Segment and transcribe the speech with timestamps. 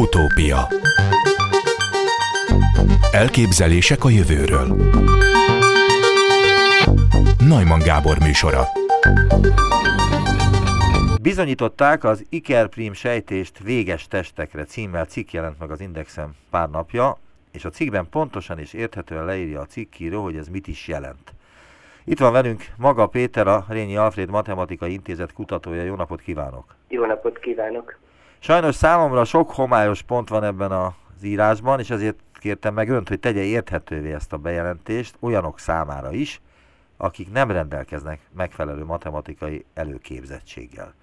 [0.00, 0.68] Utópia
[3.12, 4.66] Elképzelések a jövőről
[7.48, 8.62] Najman Gábor műsora
[11.22, 17.18] Bizonyították az Ikerprim sejtést véges testekre címmel cikk jelent meg az Indexen pár napja,
[17.52, 21.32] és a cikkben pontosan és érthetően leírja a cikkíró, hogy ez mit is jelent.
[22.04, 25.82] Itt van velünk maga Péter, a Rényi Alfred Matematikai Intézet kutatója.
[25.82, 26.74] Jó napot kívánok!
[26.88, 27.98] Jó napot kívánok!
[28.42, 33.20] Sajnos számomra sok homályos pont van ebben az írásban, és ezért kértem meg önt, hogy
[33.20, 36.40] tegye érthetővé ezt a bejelentést olyanok számára is,
[36.96, 40.94] akik nem rendelkeznek megfelelő matematikai előképzettséggel.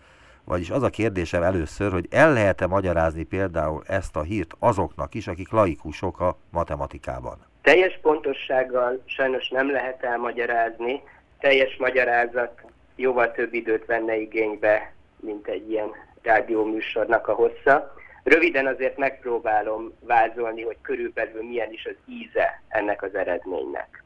[0.43, 5.27] Vagyis az a kérdésem először, hogy el lehet-e magyarázni például ezt a hírt azoknak is,
[5.27, 7.37] akik laikusok a matematikában?
[7.61, 11.01] Teljes pontossággal sajnos nem lehet elmagyarázni,
[11.39, 12.61] teljes magyarázat
[12.95, 15.89] jóval több időt venne igénybe, mint egy ilyen
[16.27, 17.95] rádióműsornak a hossza.
[18.23, 24.03] Röviden azért megpróbálom vázolni, hogy körülbelül milyen is az íze ennek az eredménynek.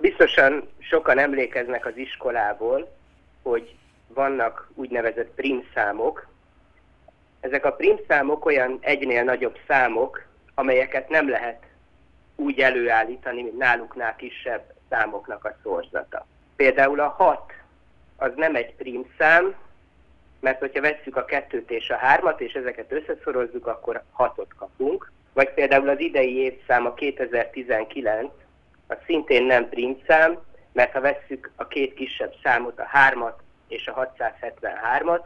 [0.00, 2.96] Biztosan sokan emlékeznek az iskolából,
[3.42, 3.74] hogy
[4.06, 6.28] vannak úgynevezett primszámok.
[7.40, 10.22] Ezek a primszámok olyan egynél nagyobb számok,
[10.54, 11.62] amelyeket nem lehet
[12.36, 16.26] úgy előállítani, mint náluknál kisebb számoknak a szorzata.
[16.56, 17.52] Például a 6
[18.16, 19.54] az nem egy primszám,
[20.40, 25.12] mert hogyha vesszük a kettőt és a hármat, és ezeket összeszorozzuk, akkor hatot kapunk.
[25.32, 28.30] Vagy például az idei évszám, a 2019,
[28.86, 30.38] az szintén nem primszám,
[30.72, 35.24] mert ha vesszük a két kisebb számot, a hármat és a 673-at,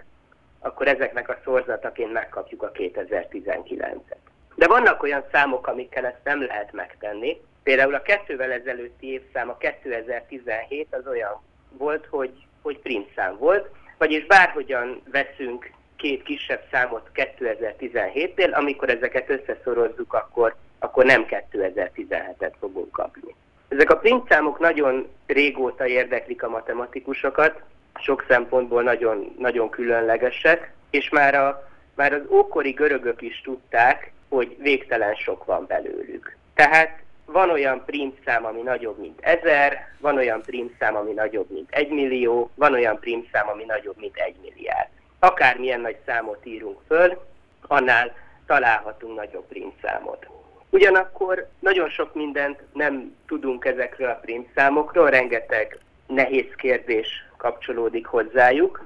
[0.61, 4.17] akkor ezeknek a szorzataként megkapjuk a 2019-et.
[4.55, 7.41] De vannak olyan számok, amikkel ezt nem lehet megtenni.
[7.63, 11.43] Például a kettővel ezelőtti évszám, a 2017 az olyan
[11.79, 20.13] volt, hogy, hogy primszám volt, vagyis bárhogyan veszünk két kisebb számot 2017-nél, amikor ezeket összeszorozzuk,
[20.13, 23.35] akkor, akkor nem 2017-et fogunk kapni.
[23.69, 27.61] Ezek a primszámok nagyon régóta érdeklik a matematikusokat,
[27.95, 34.57] sok szempontból nagyon, nagyon különlegesek, és már, a, már az ókori görögök is tudták, hogy
[34.59, 36.37] végtelen sok van belőlük.
[36.55, 41.89] Tehát van olyan primszám, ami nagyobb, mint ezer, van olyan primszám, ami nagyobb, mint egy
[41.89, 44.89] millió, van olyan primszám, ami nagyobb, mint egy milliárd.
[45.19, 47.25] Akármilyen nagy számot írunk föl,
[47.67, 48.15] annál
[48.47, 50.27] találhatunk nagyobb primszámot.
[50.71, 58.85] Ugyanakkor nagyon sok mindent nem tudunk ezekről a primszámokról, rengeteg nehéz kérdés kapcsolódik hozzájuk,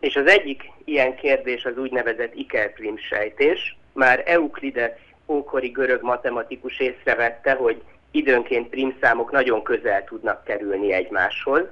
[0.00, 2.34] és az egyik ilyen kérdés az úgynevezett
[2.96, 3.76] sejtés.
[3.92, 11.62] Már Euklides ókori görög matematikus észrevette, hogy időnként primszámok nagyon közel tudnak kerülni egymáshoz.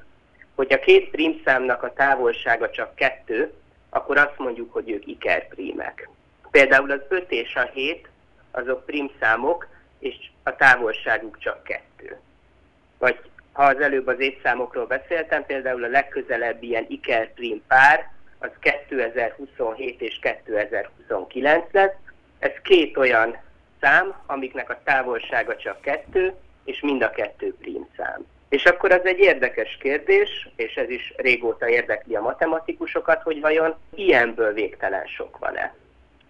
[0.55, 3.53] Hogy a két primszámnak a távolsága csak kettő,
[3.91, 6.09] akkor azt mondjuk, hogy ők ikerprímek.
[6.51, 8.09] Például az 5 és a 7
[8.51, 12.19] azok primszámok, és a távolságuk csak kettő.
[12.99, 13.19] Vagy
[13.53, 20.19] ha az előbb az évszámokról beszéltem, például a legközelebb ilyen ikerprim pár, az 2027 és
[20.23, 21.95] 2029 lesz.
[22.39, 23.37] Ez két olyan
[23.81, 26.35] szám, amiknek a távolsága csak kettő,
[26.65, 27.55] és mind a kettő
[27.97, 28.27] szám.
[28.49, 33.75] És akkor az egy érdekes kérdés, és ez is régóta érdekli a matematikusokat, hogy vajon
[33.95, 35.75] ilyenből végtelen sok van-e.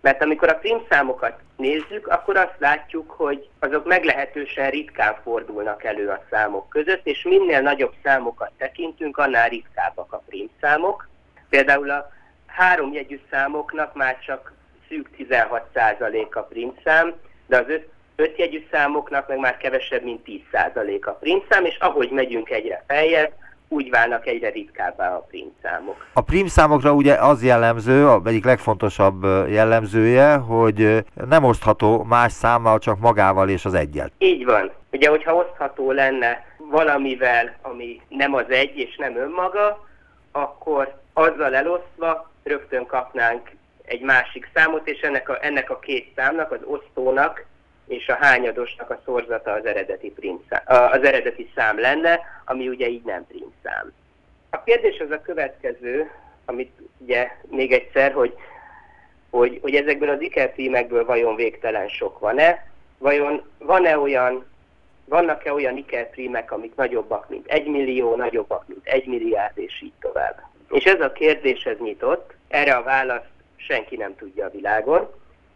[0.00, 6.24] Mert amikor a prímszámokat nézzük, akkor azt látjuk, hogy azok meglehetősen ritkán fordulnak elő a
[6.30, 11.08] számok között, és minél nagyobb számokat tekintünk, annál ritkábbak a prímszámok.
[11.48, 12.10] Például a
[12.46, 14.52] háromjegyű számoknak már csak
[14.88, 17.14] szűk 16% a prímszám,
[17.48, 20.20] de az öt, ötjegyű számoknak meg már kevesebb, mint
[20.52, 23.32] 10% a prímszám, és ahogy megyünk egyre feljebb,
[23.68, 26.06] úgy válnak egyre ritkábbá a prímszámok.
[26.12, 32.98] A prímszámokra ugye az jellemző, a egyik legfontosabb jellemzője, hogy nem osztható más számmal, csak
[32.98, 34.10] magával és az egyel.
[34.18, 34.70] Így van.
[34.92, 39.86] Ugye, hogyha osztható lenne valamivel, ami nem az egy és nem önmaga,
[40.32, 43.50] akkor azzal elosztva rögtön kapnánk
[43.88, 47.44] egy másik számot, és ennek a, ennek a két számnak, az osztónak
[47.88, 53.04] és a hányadosnak a szorzata az eredeti, primszám, az eredeti szám lenne, ami ugye így
[53.04, 53.92] nem primszám.
[54.50, 56.10] A kérdés az a következő,
[56.44, 58.34] amit ugye még egyszer, hogy,
[59.30, 64.46] hogy, hogy ezekből az ikerprímekből vajon végtelen sok van-e, vajon van-e olyan,
[65.04, 70.42] vannak-e olyan ikerprímek, amik nagyobbak, mint egy millió, nagyobbak, mint egy milliárd, és így tovább.
[70.70, 75.08] És ez a kérdés ez nyitott, erre a választ senki nem tudja a világon.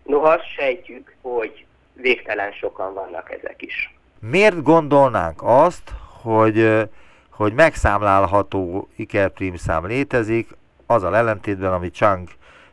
[0.04, 3.94] Noha azt sejtjük, hogy végtelen sokan vannak ezek is.
[4.18, 6.88] Miért gondolnánk azt, hogy,
[7.30, 10.48] hogy megszámlálható ikerprim szám létezik,
[10.86, 12.28] az a ellentétben, amit Chang,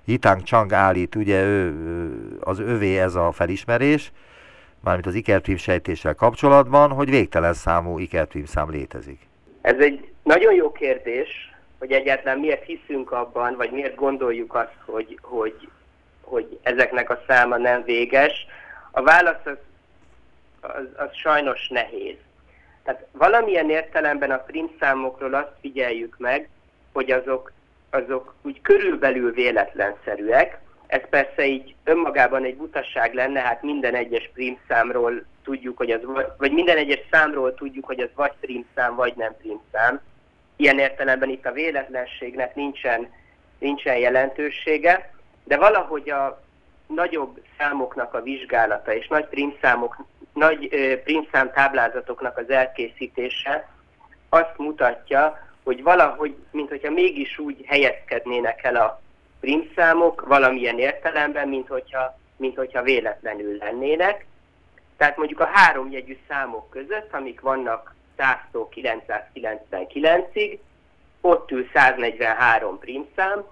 [0.06, 1.74] Yitang Chang állít, ugye ő
[2.40, 4.12] az övé ez a felismerés,
[4.84, 9.20] mármint az ikerprim sejtéssel kapcsolatban, hogy végtelen számú ikerprim szám létezik?
[9.62, 11.28] Ez egy nagyon jó kérdés,
[11.80, 15.70] hogy egyáltalán miért hiszünk abban, vagy miért gondoljuk azt, hogy, hogy,
[16.22, 18.46] hogy ezeknek a száma nem véges.
[18.92, 19.58] A válasz az,
[20.62, 22.16] az, az sajnos nehéz.
[22.84, 26.50] Tehát valamilyen értelemben a primszámokról azt figyeljük meg,
[26.94, 27.52] hogy azok,
[27.90, 30.60] azok úgy körülbelül véletlenszerűek.
[30.88, 36.02] Ez persze így önmagában egy butaság lenne, hát minden egyes primszámról tudjuk, hogy az,
[36.38, 40.02] vagy minden egyes számról tudjuk, hogy az vagy primszám, vagy nem primszám.
[40.62, 43.14] Ilyen értelemben itt a véletlenségnek nincsen,
[43.60, 45.14] nincsen jelentősége,
[45.44, 46.42] de valahogy a
[46.88, 50.70] nagyobb számoknak a vizsgálata és nagy primszámok, nagy
[51.04, 53.70] primszám táblázatoknak az elkészítése
[54.30, 59.02] azt mutatja, hogy valahogy, mint hogyha mégis úgy helyezkednének el a
[59.40, 64.26] primszámok valamilyen értelemben, mint hogyha, mint hogyha véletlenül lennének.
[64.98, 70.60] Tehát mondjuk a három jegyű számok között, amik vannak 100-tól 999-ig,
[71.22, 73.44] ott ül 143 primszám,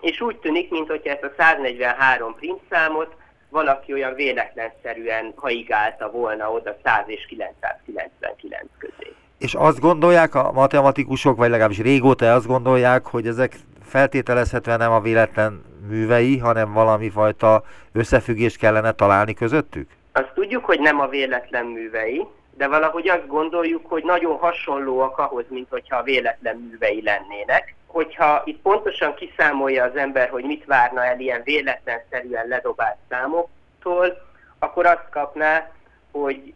[0.00, 3.14] és úgy tűnik, mintha ezt a 143 primszámot
[3.48, 9.14] valaki olyan véletlenszerűen haigálta volna oda 100 és 999 közé.
[9.38, 15.00] És azt gondolják a matematikusok, vagy legalábbis régóta azt gondolják, hogy ezek feltételezhetően nem a
[15.00, 17.62] véletlen művei, hanem valami fajta
[17.92, 19.90] összefüggést kellene találni közöttük?
[20.12, 25.44] Azt tudjuk, hogy nem a véletlen művei, de valahogy azt gondoljuk, hogy nagyon hasonlóak ahhoz,
[25.48, 27.74] mint hogyha véletlen művei lennének.
[27.86, 34.22] Hogyha itt pontosan kiszámolja az ember, hogy mit várna el ilyen véletlenszerűen ledobált számoktól,
[34.58, 35.70] akkor azt kapná,
[36.10, 36.54] hogy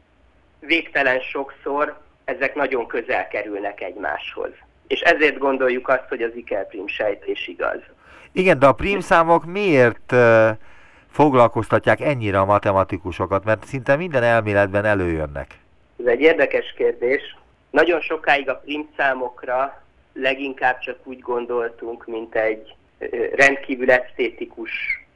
[0.61, 4.51] végtelen sokszor ezek nagyon közel kerülnek egymáshoz.
[4.87, 7.81] És ezért gondoljuk azt, hogy az ikerprim sejtés igaz.
[8.33, 10.15] Igen, de a prímszámok miért
[11.11, 13.45] foglalkoztatják ennyire a matematikusokat?
[13.45, 15.59] Mert szinte minden elméletben előjönnek.
[15.99, 17.37] Ez egy érdekes kérdés.
[17.71, 22.75] Nagyon sokáig a primszámokra leginkább csak úgy gondoltunk, mint egy
[23.35, 24.71] rendkívül esztétikus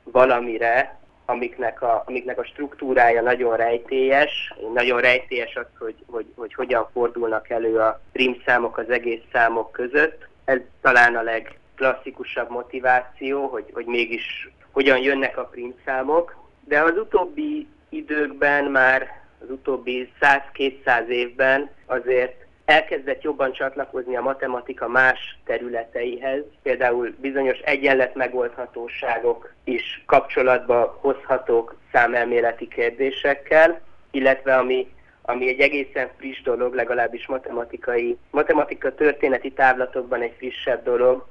[0.05, 4.55] valamire, amiknek a, amiknek a struktúrája nagyon rejtélyes.
[4.75, 10.26] Nagyon rejtélyes az, hogy, hogy, hogy hogyan fordulnak elő a primszámok az egész számok között.
[10.44, 16.37] Ez talán a legklasszikusabb motiváció, hogy, hogy mégis hogyan jönnek a primszámok.
[16.64, 24.89] De az utóbbi időkben már az utóbbi 100-200 évben azért elkezdett jobban csatlakozni a matematika
[24.89, 33.81] más területeihez, például bizonyos egyenlet megoldhatóságok is kapcsolatba hozhatók számelméleti kérdésekkel,
[34.11, 34.89] illetve ami,
[35.23, 41.27] ami egy egészen friss dolog, legalábbis matematikai, matematika történeti távlatokban egy frissebb dolog,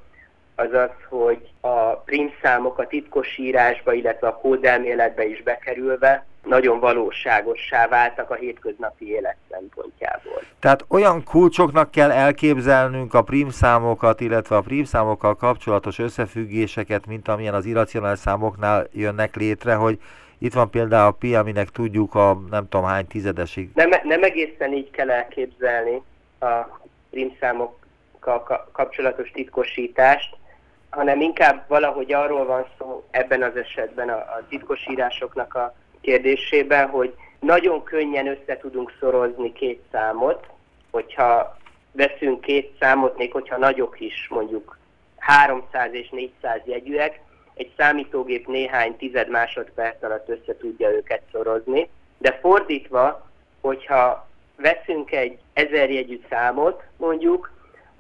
[0.56, 8.30] az az, hogy a primszámok a titkosírásba, illetve a kódelméletbe is bekerülve nagyon valóságossá váltak
[8.30, 10.42] a hétköznapi élet szempontjából.
[10.59, 17.65] Tehát olyan kulcsoknak kell elképzelnünk a prímszámokat, illetve a prímszámokkal kapcsolatos összefüggéseket, mint amilyen az
[17.65, 20.00] irracionális számoknál jönnek létre, hogy
[20.38, 23.69] itt van például a pi, aminek tudjuk a nem tudom hány tizedesig.
[23.74, 26.01] Nem, nem egészen így kell elképzelni
[26.39, 27.81] a prímszámokkal
[28.71, 30.35] kapcsolatos titkosítást,
[30.89, 37.15] hanem inkább valahogy arról van szó ebben az esetben a, a titkosírásoknak a kérdésében, hogy
[37.39, 40.48] nagyon könnyen össze tudunk szorozni két számot,
[40.91, 41.57] hogyha
[41.91, 44.77] veszünk két számot, még hogyha nagyok is, mondjuk
[45.17, 47.19] 300 és 400 jegyűek,
[47.53, 53.29] egy számítógép néhány tized másodperc alatt össze tudja őket szorozni, de fordítva,
[53.62, 57.51] hogyha veszünk egy ezer jegyű számot, mondjuk,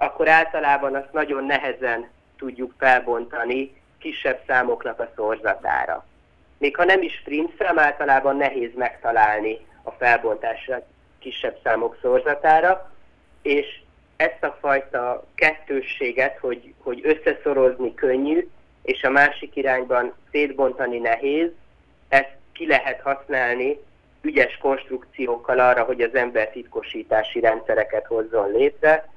[0.01, 6.05] akkor általában azt nagyon nehezen tudjuk felbontani kisebb számoknak a szorzatára.
[6.57, 7.23] Még ha nem is
[7.57, 10.81] szám, általában nehéz megtalálni a felbontásra
[11.19, 12.91] kisebb számok szorzatára,
[13.41, 13.81] és
[14.15, 18.47] ezt a fajta kettősséget, hogy, hogy összeszorozni könnyű,
[18.81, 21.49] és a másik irányban szétbontani nehéz,
[22.09, 23.77] ezt ki lehet használni
[24.21, 29.09] ügyes konstrukciókkal arra, hogy az ember titkosítási rendszereket hozzon létre,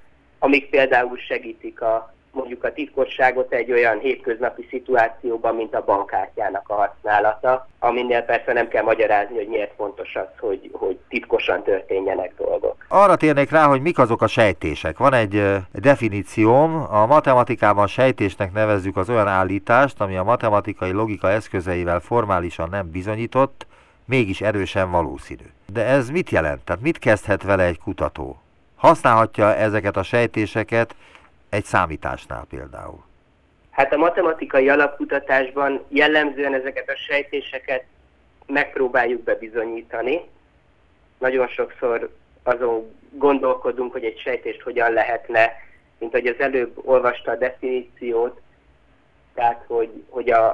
[0.44, 6.74] amik például segítik a mondjuk a titkosságot egy olyan hétköznapi szituációban, mint a bankkártyának a
[6.74, 12.86] használata, aminél persze nem kell magyarázni, hogy miért fontos az, hogy, hogy titkosan történjenek dolgok.
[12.88, 14.98] Arra térnék rá, hogy mik azok a sejtések.
[14.98, 22.00] Van egy definícióm, a matematikában sejtésnek nevezzük az olyan állítást, ami a matematikai logika eszközeivel
[22.00, 23.66] formálisan nem bizonyított,
[24.04, 25.46] mégis erősen valószínű.
[25.72, 26.64] De ez mit jelent?
[26.64, 28.43] Tehát mit kezdhet vele egy kutató?
[28.84, 30.94] Használhatja ezeket a sejtéseket
[31.48, 33.04] egy számításnál például?
[33.70, 37.84] Hát a matematikai alapkutatásban jellemzően ezeket a sejtéseket
[38.46, 40.20] megpróbáljuk bebizonyítani.
[41.18, 42.10] Nagyon sokszor
[42.42, 45.52] azon gondolkodunk, hogy egy sejtést hogyan lehetne,
[45.98, 48.40] mint hogy az előbb olvasta a definíciót,
[49.34, 50.46] tehát hogy, hogy a,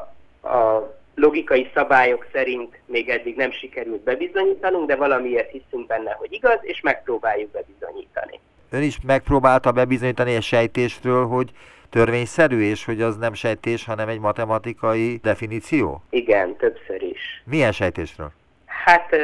[0.42, 6.58] a logikai szabályok szerint még eddig nem sikerült bebizonyítanunk, de valamiért hiszünk benne, hogy igaz,
[6.62, 8.40] és megpróbáljuk bebizonyítani.
[8.70, 11.50] Ön is megpróbálta bebizonyítani egy sejtésről, hogy
[11.90, 16.02] törvényszerű, és hogy az nem sejtés, hanem egy matematikai definíció?
[16.10, 17.42] Igen, többször is.
[17.44, 18.32] Milyen sejtésről?
[18.66, 19.16] Hát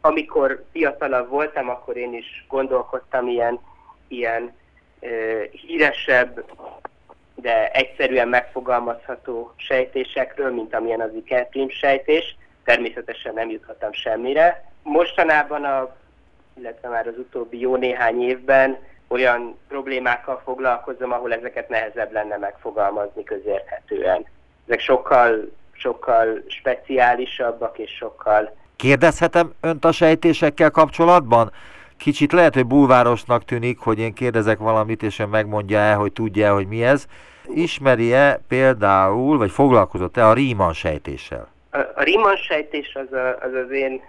[0.00, 3.60] amikor fiatalabb voltam, akkor én is gondolkodtam ilyen,
[4.08, 4.52] ilyen
[5.50, 6.44] híresebb,
[7.42, 12.36] de egyszerűen megfogalmazható sejtésekről, mint amilyen az ikerprim sejtés.
[12.64, 14.64] Természetesen nem juthattam semmire.
[14.82, 15.94] Mostanában, a,
[16.58, 23.24] illetve már az utóbbi jó néhány évben olyan problémákkal foglalkozom, ahol ezeket nehezebb lenne megfogalmazni
[23.24, 24.26] közérthetően.
[24.66, 28.56] Ezek sokkal, sokkal speciálisabbak és sokkal...
[28.76, 31.52] Kérdezhetem önt a sejtésekkel kapcsolatban?
[31.96, 36.54] Kicsit lehet, hogy bulvárosnak tűnik, hogy én kérdezek valamit, és ön megmondja el, hogy tudja
[36.54, 37.06] hogy mi ez.
[37.46, 41.48] Ismeri-e például, vagy foglalkozott-e a Riemann sejtéssel?
[41.70, 44.02] A, a Riemann sejtés az, a, az az én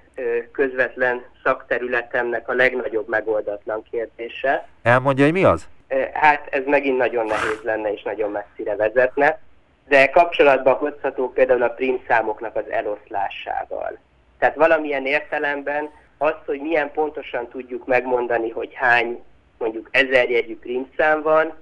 [0.51, 4.67] közvetlen szakterületemnek a legnagyobb megoldatlan kérdése.
[4.81, 5.67] Elmondja, hogy mi az?
[6.13, 9.39] Hát ez megint nagyon nehéz lenne és nagyon messzire vezetne,
[9.87, 13.97] de kapcsolatban hozható például a primszámoknak az eloszlásával.
[14.39, 19.23] Tehát valamilyen értelemben azt, hogy milyen pontosan tudjuk megmondani, hogy hány
[19.57, 21.53] mondjuk ezerjegyű primszám van,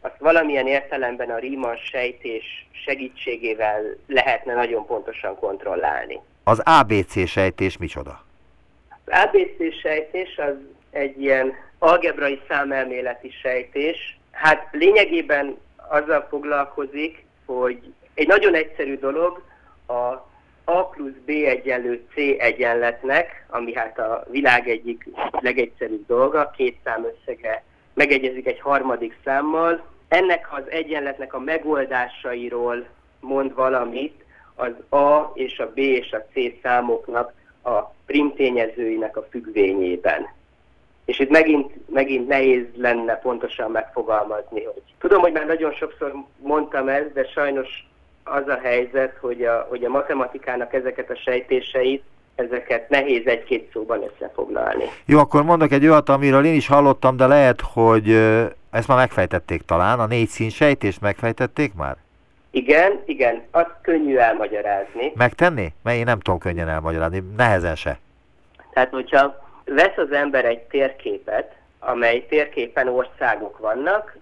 [0.00, 6.20] azt valamilyen értelemben a Riemann sejtés segítségével lehetne nagyon pontosan kontrollálni.
[6.44, 8.24] Az ABC sejtés micsoda?
[8.88, 10.54] Az ABC sejtés az
[10.90, 14.18] egy ilyen algebrai számelméleti sejtés.
[14.30, 19.42] Hát lényegében azzal foglalkozik, hogy egy nagyon egyszerű dolog
[19.86, 20.28] a
[20.64, 27.04] A plusz B egyenlő C egyenletnek, ami hát a világ egyik legegyszerűbb dolga, két szám
[27.04, 27.62] összege
[27.94, 29.82] megegyezik egy harmadik számmal.
[30.08, 32.86] Ennek az egyenletnek a megoldásairól
[33.20, 37.32] mond valamit az A és a B és a C számoknak
[37.62, 40.28] a primtényezőinek a függvényében.
[41.04, 46.88] És itt megint, megint nehéz lenne pontosan megfogalmazni, hogy tudom, hogy már nagyon sokszor mondtam
[46.88, 47.88] ezt, de sajnos
[48.24, 52.02] az a helyzet, hogy a, hogy a matematikának ezeket a sejtéseit
[52.40, 54.84] ezeket nehéz egy-két szóban összefoglalni.
[55.06, 58.10] Jó, akkor mondok egy olyat, amiről én is hallottam, de lehet, hogy
[58.70, 60.00] ezt már megfejtették talán.
[60.00, 61.96] A négy szín sejtést megfejtették már?
[62.50, 65.12] Igen, igen, azt könnyű elmagyarázni.
[65.14, 65.72] Megtenni?
[65.82, 67.98] Mert én nem tudom könnyen elmagyarázni, nehezen se.
[68.72, 74.16] Tehát, hogyha vesz az ember egy térképet, amely térképen országok vannak,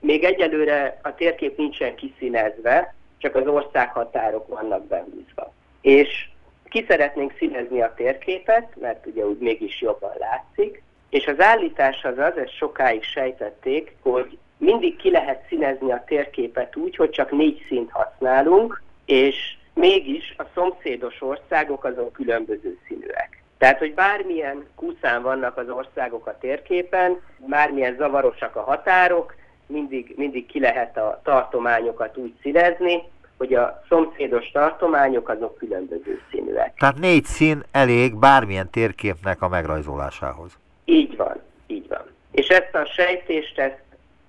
[0.00, 5.52] még egyelőre a térkép nincsen kiszínezve, csak az országhatárok vannak behúzva.
[5.80, 6.28] És
[6.70, 12.18] ki szeretnénk színezni a térképet, mert ugye úgy mégis jobban látszik, és az állítás az
[12.18, 17.64] az, ezt sokáig sejtették, hogy mindig ki lehet színezni a térképet úgy, hogy csak négy
[17.68, 23.42] színt használunk, és mégis a szomszédos országok azon különböző színűek.
[23.58, 29.34] Tehát, hogy bármilyen kúszán vannak az országok a térképen, bármilyen zavarosak a határok,
[29.66, 33.02] mindig, mindig ki lehet a tartományokat úgy színezni,
[33.40, 36.74] hogy a szomszédos tartományok azok különböző színűek.
[36.78, 40.58] Tehát négy szín elég bármilyen térképnek a megrajzolásához.
[40.84, 42.02] Így van, így van.
[42.30, 43.82] És ezt a sejtést, ezt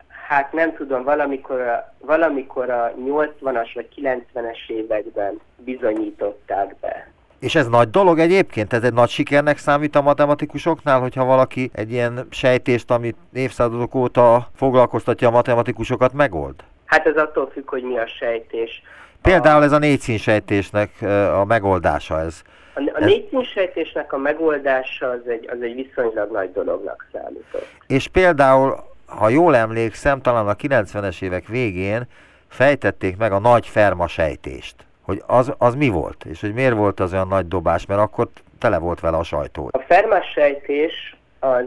[0.07, 7.11] hát nem tudom, valamikor a, valamikor a 80-as vagy 90-es években bizonyították be.
[7.39, 8.73] És ez nagy dolog egyébként?
[8.73, 14.49] Ez egy nagy sikernek számít a matematikusoknál, hogyha valaki egy ilyen sejtést, amit évszázadok óta
[14.55, 16.55] foglalkoztatja a matematikusokat, megold?
[16.91, 18.81] Hát ez attól függ, hogy mi a sejtés.
[19.21, 20.89] Például ez a négyszínsejtésnek
[21.33, 22.41] a megoldása ez.
[22.73, 27.67] A, a négyszínsejtésnek a megoldása az egy, az egy viszonylag nagy dolognak számított.
[27.87, 32.03] És például, ha jól emlékszem, talán a 90-es évek végén
[32.47, 34.75] fejtették meg a nagy ferma sejtést.
[35.01, 38.27] Hogy az, az mi volt, és hogy miért volt az olyan nagy dobás, mert akkor
[38.59, 39.69] tele volt vele a sajtó.
[39.71, 41.65] A ferma sejtés az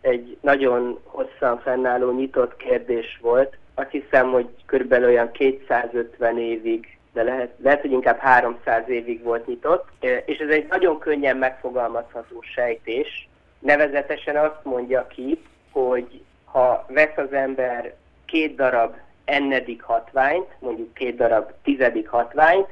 [0.00, 7.22] egy nagyon hosszan fennálló nyitott kérdés volt, azt hiszem, hogy körülbelül olyan 250 évig, de
[7.22, 9.88] lehet, lehet, hogy inkább 300 évig volt nyitott,
[10.24, 13.28] és ez egy nagyon könnyen megfogalmazható sejtés.
[13.58, 17.94] Nevezetesen azt mondja ki, hogy ha vesz az ember
[18.24, 18.94] két darab
[19.24, 22.68] ennedik hatványt, mondjuk két darab tizedik hatványt,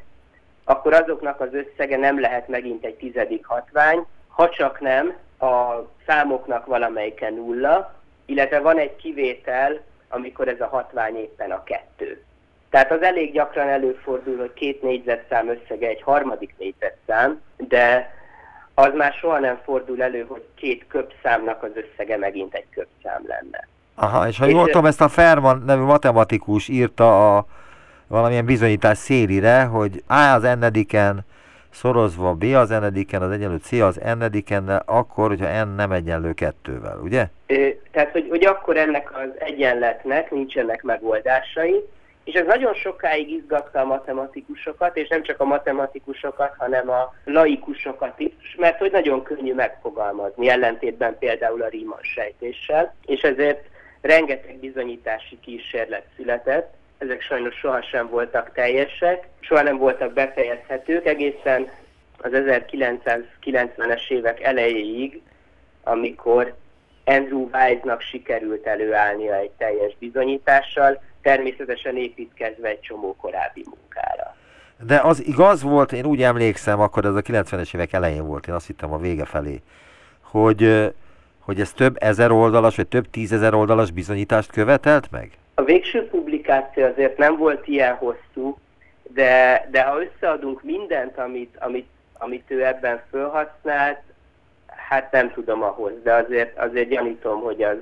[0.65, 6.67] akkor azoknak az összege nem lehet megint egy tizedik hatvány, ha csak nem a számoknak
[6.67, 12.23] valamelyike nulla, illetve van egy kivétel, amikor ez a hatvány éppen a kettő.
[12.71, 18.17] Tehát az elég gyakran előfordul, hogy két négyzetszám összege egy harmadik négyzetszám, de
[18.75, 23.69] az már soha nem fordul elő, hogy két köpszámnak az összege megint egy köpszám lenne.
[23.95, 27.47] Aha, és ha jól tudom, ezt a Ferman nevű matematikus írta a
[28.07, 31.25] valamilyen bizonyítás szélire, hogy A az ennediken
[31.70, 36.98] szorozva B az ennediken, az egyenlő C az ennediken, akkor, hogyha n nem egyenlő kettővel,
[37.02, 37.26] ugye?
[37.46, 41.84] Ö, tehát, hogy, hogy akkor ennek az egyenletnek nincsenek megoldásai,
[42.25, 48.20] és ez nagyon sokáig izgatta a matematikusokat, és nem csak a matematikusokat, hanem a laikusokat
[48.20, 53.64] is, mert hogy nagyon könnyű megfogalmazni, ellentétben például a Riemann sejtéssel, és ezért
[54.00, 61.69] rengeteg bizonyítási kísérlet született, ezek sajnos sohasem voltak teljesek, soha nem voltak befejezhetők, egészen
[62.19, 65.21] az 1990-es évek elejéig,
[65.83, 66.55] amikor
[67.05, 74.37] Andrew Wise-nak sikerült előállnia egy teljes bizonyítással, természetesen építkezve egy csomó korábbi munkára.
[74.83, 78.55] De az igaz volt, én úgy emlékszem, akkor ez a 90-es évek elején volt, én
[78.55, 79.62] azt hittem a vége felé,
[80.21, 80.93] hogy,
[81.38, 85.31] hogy ez több ezer oldalas, vagy több tízezer oldalas bizonyítást követelt meg?
[85.59, 88.59] A végső publikáció azért nem volt ilyen hosszú,
[89.03, 93.99] de, de ha összeadunk mindent, amit, amit, amit ő ebben felhasznált,
[94.67, 97.77] hát nem tudom ahhoz, de azért, azért gyanítom, hogy az,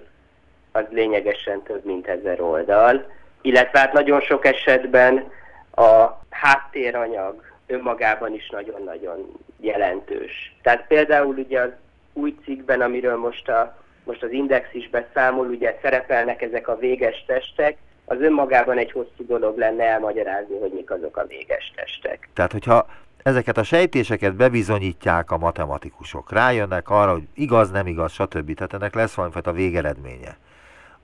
[0.72, 3.12] az lényegesen több, mint ezer oldal.
[3.40, 5.30] Illetve hát nagyon sok esetben
[5.74, 10.56] a háttéranyag önmagában is nagyon-nagyon jelentős.
[10.62, 11.70] Tehát például ugye az
[12.12, 17.24] új cikkben, amiről most a most az Index is beszámol, ugye szerepelnek ezek a véges
[17.26, 22.28] testek, az önmagában egy hosszú dolog lenne elmagyarázni, hogy mik azok a véges testek.
[22.34, 22.86] Tehát, hogyha
[23.22, 28.54] ezeket a sejtéseket bebizonyítják a matematikusok, rájönnek arra, hogy igaz, nem igaz, stb.
[28.54, 30.36] Tehát ennek lesz valamifajta végeredménye.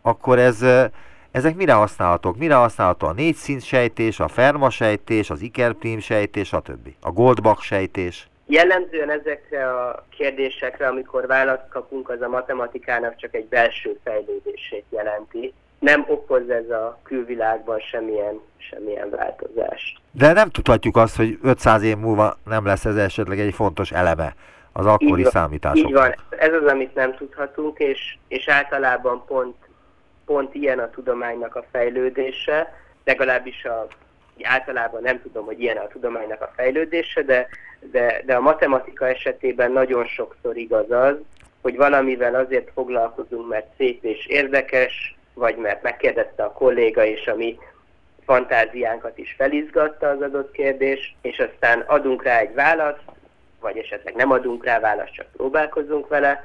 [0.03, 0.65] Akkor ez,
[1.31, 2.37] ezek mire használhatók?
[2.37, 6.89] Mire használható a négy szint sejtés, a Ferma sejtés, az Ikerprim sejtés, stb.
[7.01, 8.29] A Goldbach sejtés?
[8.53, 15.53] Jellemzően ezekre a kérdésekre, amikor választ kapunk, az a matematikának csak egy belső fejlődését jelenti.
[15.79, 19.99] Nem okoz ez a külvilágban semmilyen, semmilyen változást.
[20.11, 24.35] De nem tudhatjuk azt, hogy 500 év múlva nem lesz ez esetleg egy fontos eleme
[24.73, 25.91] az akkori számításoknak.
[25.91, 29.57] Így van, ez az, amit nem tudhatunk, és, és általában pont,
[30.25, 33.87] pont ilyen a tudománynak a fejlődése, legalábbis a
[34.43, 37.49] általában nem tudom, hogy ilyen a tudománynak a fejlődése, de,
[37.81, 41.17] de, de a matematika esetében nagyon sokszor igaz az,
[41.61, 47.35] hogy valamivel azért foglalkozunk, mert szép és érdekes, vagy mert megkérdezte a kolléga, és a
[47.35, 47.59] mi
[48.25, 53.05] fantáziánkat is felizgatta az adott kérdés, és aztán adunk rá egy választ,
[53.61, 56.43] vagy esetleg nem adunk rá választ, csak próbálkozunk vele,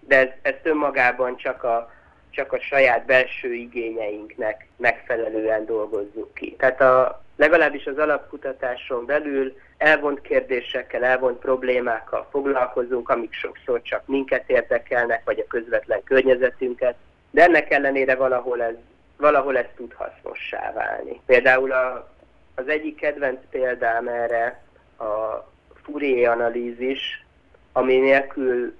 [0.00, 1.92] de ez, ezt önmagában csak a,
[2.30, 6.56] csak a saját belső igényeinknek megfelelően dolgozzuk ki.
[6.58, 14.50] Tehát a, legalábbis az alapkutatáson belül elvont kérdésekkel, elvont problémákkal foglalkozunk, amik sokszor csak minket
[14.50, 16.94] érdekelnek, vagy a közvetlen környezetünket,
[17.30, 18.74] de ennek ellenére valahol ez,
[19.16, 21.20] valahol ez tud hasznossá válni.
[21.26, 22.10] Például a,
[22.54, 24.62] az egyik kedvenc példám erre
[24.98, 25.44] a
[25.82, 27.24] Fourier analízis,
[27.72, 28.74] ami nélkül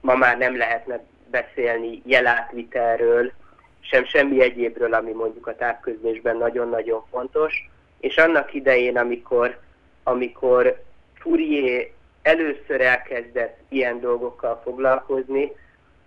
[0.00, 3.32] ma már nem lehetne beszélni jelátvitelről,
[3.80, 7.70] sem semmi egyébről, ami mondjuk a távközlésben nagyon-nagyon fontos.
[8.00, 9.58] És annak idején, amikor,
[10.02, 10.82] amikor
[11.14, 11.88] Fourier
[12.22, 15.52] először elkezdett ilyen dolgokkal foglalkozni,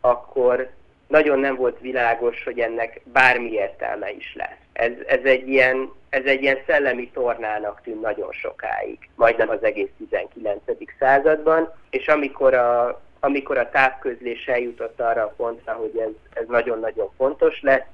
[0.02, 0.70] akkor
[1.08, 4.58] nagyon nem volt világos, hogy ennek bármi értelme is lesz.
[4.74, 9.90] Ez, ez, egy ilyen, ez egy ilyen szellemi tornának tűnt nagyon sokáig, majdnem az egész
[9.98, 10.62] 19.
[11.00, 17.10] században, és amikor a, amikor a távközlés eljutott arra a pontra, hogy ez, ez nagyon-nagyon
[17.18, 17.86] fontos lesz,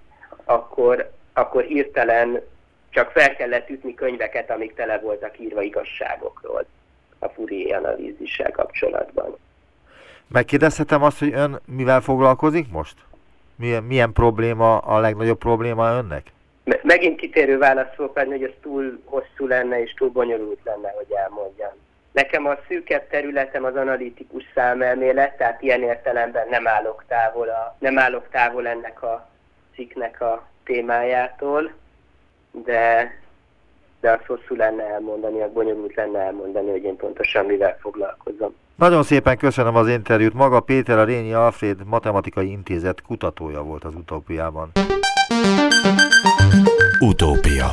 [0.44, 2.42] akkor, akkor hirtelen
[2.98, 6.66] csak fel kellett ütni könyveket, amik tele voltak írva igazságokról
[7.20, 9.38] a Fourier analízissel kapcsolatban.
[10.28, 12.96] Megkérdezhetem azt, hogy ön mivel foglalkozik most?
[13.56, 16.28] Milyen, milyen probléma a legnagyobb probléma önnek?
[16.82, 21.12] Megint kitérő válasz fogok adni, hogy ez túl hosszú lenne és túl bonyolult lenne, hogy
[21.16, 21.72] elmondjam.
[22.12, 27.98] Nekem a szűkebb területem az analitikus számelmélet, tehát ilyen értelemben nem állok távol, a, nem
[27.98, 29.30] állok távol ennek a
[29.76, 31.72] cikknek a témájától,
[32.52, 33.12] de,
[34.00, 38.56] de az hosszú lenne elmondani, az bonyolult lenne elmondani, hogy én pontosan mivel foglalkozom.
[38.76, 40.34] Nagyon szépen köszönöm az interjút.
[40.34, 44.72] Maga Péter a Rényi Alfred Matematikai Intézet kutatója volt az utópiában.
[47.00, 47.66] Utópia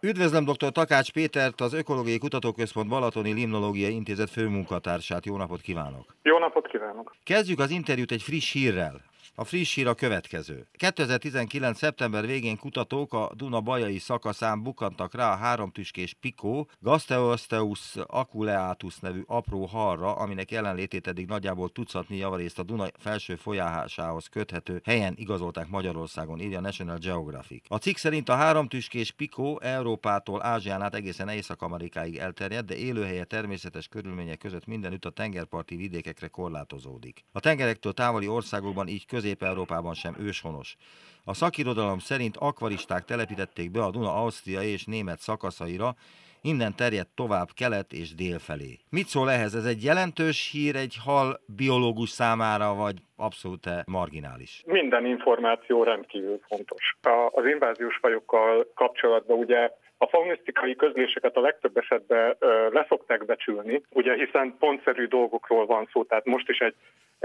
[0.00, 0.72] Üdvözlöm dr.
[0.72, 5.26] Takács Pétert, az Ökológiai Kutatóközpont Balatoni Limnológiai Intézet főmunkatársát.
[5.26, 6.14] Jó napot kívánok!
[6.22, 7.14] Jó napot kívánok!
[7.24, 9.00] Kezdjük az interjút egy friss hírrel.
[9.36, 10.66] A friss hír a következő.
[10.72, 11.78] 2019.
[11.78, 19.22] szeptember végén kutatók a Duna bajai szakaszán bukantak rá a háromtüskés Pico Gasteosteus aculeatus nevű
[19.26, 25.68] apró halra, aminek jelenlétét eddig nagyjából tucatnyi javarészt a Duna felső folyásához köthető helyen igazolták
[25.68, 27.64] Magyarországon, írja National Geographic.
[27.68, 33.88] A cikk szerint a háromtüskés Pico Európától Ázsián át egészen Észak-Amerikáig elterjed, de élőhelye természetes
[33.88, 37.24] körülmények között mindenütt a tengerparti vidékekre korlátozódik.
[37.32, 40.76] A tengerektől távoli országokban így köz Közép-Európában sem őshonos.
[41.24, 45.94] A szakirodalom szerint akvaristák telepítették be a Duna Ausztria és német szakaszaira,
[46.42, 48.78] innen terjedt tovább kelet és dél felé.
[48.90, 49.54] Mit szól ehhez?
[49.54, 54.62] Ez egy jelentős hír egy hal biológus számára, vagy abszolút marginális?
[54.66, 56.96] Minden információ rendkívül fontos.
[57.30, 59.70] Az inváziós fajokkal kapcsolatban ugye
[60.04, 62.36] a faunisztikai közléseket a legtöbb esetben
[62.70, 66.74] leszokták becsülni, ugye hiszen pontszerű dolgokról van szó, tehát most is egy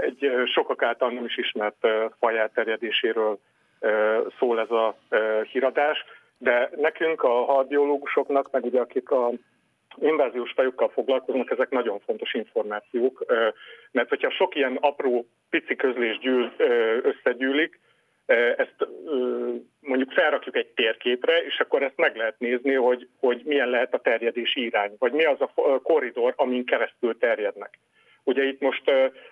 [0.00, 1.86] egy sokak által nem is ismert
[2.18, 3.38] faj elterjedéséről
[4.38, 4.96] szól ez a
[5.52, 6.04] híradás,
[6.38, 9.30] de nekünk, a halbiológusoknak, meg ugye akik a
[9.96, 13.24] inváziós fajokkal foglalkoznak, ezek nagyon fontos információk,
[13.90, 16.52] mert hogyha sok ilyen apró, pici közlés gyűl,
[17.02, 17.80] összegyűlik,
[18.56, 18.88] ezt
[19.80, 23.98] mondjuk felrakjuk egy térképre, és akkor ezt meg lehet nézni, hogy, hogy milyen lehet a
[23.98, 27.78] terjedési irány, vagy mi az a korridor, amin keresztül terjednek.
[28.24, 28.82] Ugye itt most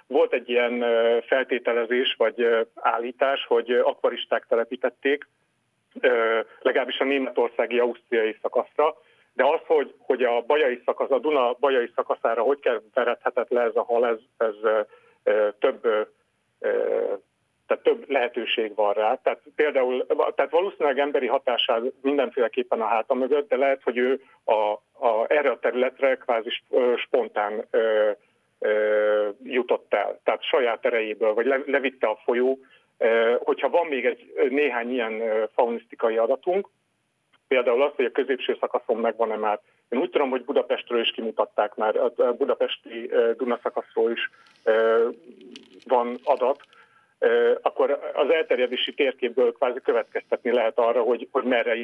[0.07, 0.85] volt egy ilyen
[1.27, 5.29] feltételezés vagy állítás, hogy akvaristák telepítették,
[6.61, 8.97] legalábbis a németországi ausztriai szakaszra,
[9.35, 13.77] de az, hogy, hogy a bajai szakasz, a Duna bajai szakaszára hogy veredhetett le ez
[13.77, 14.55] a hal, ez, ez
[15.59, 16.09] több,
[17.69, 19.15] tehát több lehetőség van rá.
[19.23, 24.53] Tehát például, tehát valószínűleg emberi hatását mindenféleképpen a háta mögött, de lehet, hogy ő a,
[25.07, 26.51] a, erre a területre kvázi
[26.97, 27.69] spontán
[29.43, 32.59] jutott el, tehát saját erejéből, vagy levitte a folyó.
[33.39, 35.23] Hogyha van még egy néhány ilyen
[35.55, 36.69] faunisztikai adatunk,
[37.49, 39.61] például az, hogy a középső szakaszon megvan-e már.
[39.89, 44.31] Én úgy tudom, hogy Budapestről is kimutatták már, a budapesti Duna szakaszról is
[45.87, 46.61] van adat,
[47.63, 51.75] akkor az elterjedési térképből kvázi következtetni lehet arra, hogy, hogy merre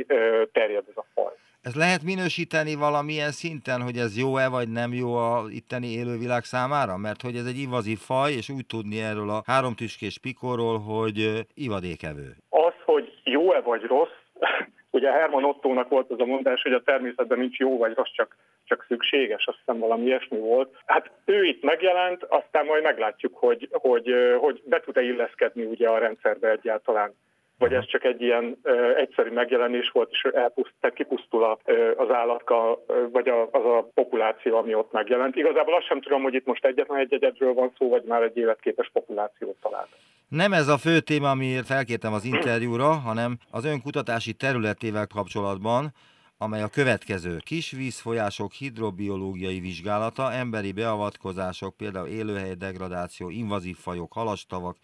[0.52, 1.32] terjed ez a faj.
[1.62, 6.96] Ez lehet minősíteni valamilyen szinten, hogy ez jó-e vagy nem jó a itteni élővilág számára?
[6.96, 12.28] Mert hogy ez egy invazív faj, és úgy tudni erről a háromtüskés pikorról, hogy ivadékevő.
[12.48, 14.18] Az, hogy jó-e vagy rossz,
[14.96, 18.36] ugye Herman Ottónak volt az a mondás, hogy a természetben nincs jó vagy rossz, csak,
[18.64, 20.74] csak szükséges, azt hiszem valami ilyesmi volt.
[20.87, 25.98] Hát ő itt megjelent, aztán majd meglátjuk, hogy, hogy, hogy be tud-e illeszkedni ugye a
[25.98, 27.14] rendszerbe egyáltalán
[27.59, 31.90] vagy ez csak egy ilyen ö, egyszerű megjelenés volt, és elpuszt, tehát kipusztul a, ö,
[31.96, 35.37] az állatka, ö, vagy a, az a populáció, ami ott megjelent.
[35.37, 38.37] Igazából azt sem tudom, hogy itt most egyetlen egy egyedről van szó, vagy már egy
[38.37, 39.88] életképes populációt talált.
[40.29, 45.92] Nem ez a fő téma, amiért felkértem az interjúra, hanem az önkutatási területével kapcsolatban,
[46.38, 47.36] amely a következő.
[47.44, 54.76] Kisvízfolyások hidrobiológiai vizsgálata, emberi beavatkozások, például élőhely degradáció, invazív fajok, halastavak,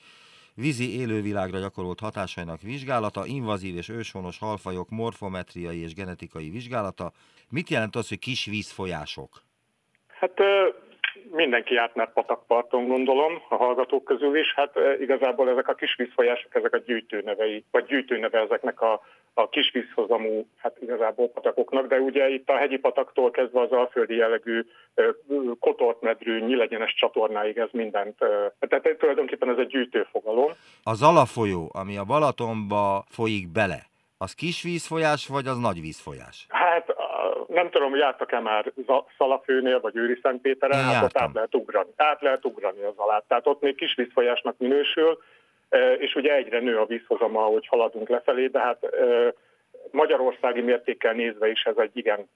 [0.55, 7.13] vízi élővilágra gyakorolt hatásainak vizsgálata, invazív és őshonos halfajok morfometriai és genetikai vizsgálata.
[7.51, 9.43] Mit jelent az, hogy kis vízfolyások?
[10.07, 10.35] Hát
[11.31, 14.55] mindenki járt már patakparton, gondolom, a hallgatók közül is.
[14.55, 19.01] Hát igazából ezek a kis vízfolyások, ezek a gyűjtőnevei, vagy gyűjtőneve ezeknek a,
[19.41, 24.17] a kis vízhozamú, hát igazából patakoknak, de ugye itt a hegyi pataktól kezdve az alföldi
[24.17, 24.67] jellegű
[25.59, 28.19] kotortmedrű, nyílegyenes csatornáig ez mindent.
[28.59, 30.51] Tehát tulajdonképpen ez egy gyűjtőfogalom.
[30.83, 36.47] Az alafolyó, ami a Balatonba folyik bele, az kis vízfolyás, vagy az nagy vízfolyás?
[36.49, 36.95] Hát
[37.49, 38.73] nem tudom, jártak-e már
[39.19, 41.91] Szalafőnél, vagy Őri Szentpéteren, hát ott át lehet ugrani.
[41.97, 43.23] Át lehet ugrani az alá.
[43.29, 45.19] Tehát ott még kis vízfolyásnak minősül,
[45.99, 48.87] és ugye egyre nő a vízhozama, ahogy haladunk lefelé, de hát
[49.91, 52.29] magyarországi mértékkel nézve is ez egy igen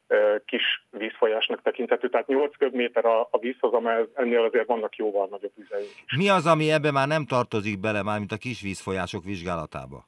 [0.45, 5.91] kis vízfolyásnak tekinthető, tehát 8 köbméter a, a vízhozama, ennél azért vannak jóval nagyobb vizeink.
[6.17, 10.05] Mi az, ami ebbe már nem tartozik bele, már mint a kis vízfolyások vizsgálatába?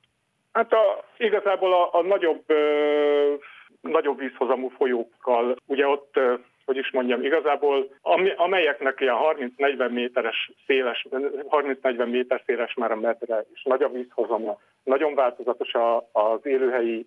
[0.53, 3.35] Hát a, igazából a, a nagyobb, ö,
[3.81, 6.21] nagyobb vízhozamú folyókkal, ugye ott,
[6.67, 7.89] hogy is mondjam, igazából
[8.37, 9.17] amelyeknek ilyen
[9.59, 16.09] 30-40 méteres széles, 30-40 méter széles már a medre, és nagyobb vízhozama, nagyon változatos a,
[16.13, 17.07] az élőhelyi,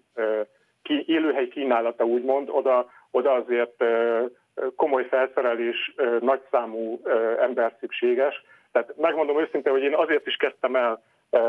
[1.06, 3.84] élőhely kínálata úgymond, oda, oda azért
[4.76, 7.02] komoly felszerelés, nagyszámú
[7.40, 8.44] ember szükséges.
[8.72, 11.02] Tehát megmondom őszintén, hogy én azért is kezdtem el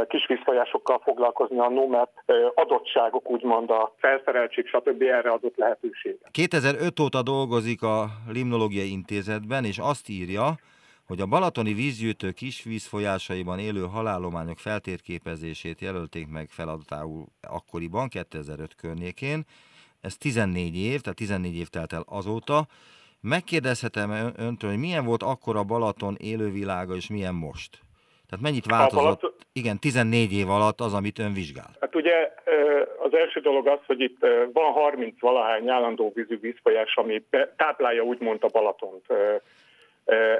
[0.09, 2.11] kisvízfolyásokkal foglalkozni annó, mert
[2.55, 5.03] adottságok úgymond a felszereltség, stb.
[5.03, 6.19] erre adott lehetőség.
[6.31, 10.55] 2005 óta dolgozik a Limnológiai Intézetben, és azt írja,
[11.07, 19.45] hogy a balatoni vízgyűjtő kisvízfolyásaiban élő halálományok feltérképezését jelölték meg feladatául akkoriban, 2005 környékén.
[20.01, 22.67] Ez 14 év, tehát 14 év telt el azóta.
[23.21, 27.79] Megkérdezhetem öntől, hogy milyen volt akkor a Balaton élővilága, és milyen most?
[28.31, 29.35] Tehát mennyit változott, Balaton...
[29.53, 31.71] igen, 14 év alatt az, amit ön vizsgál?
[31.81, 32.33] Hát ugye
[32.99, 34.19] az első dolog az, hogy itt
[34.53, 37.25] van 30 valahány állandó vízű vízfolyás, ami
[37.57, 39.05] táplálja úgymond a Balatont.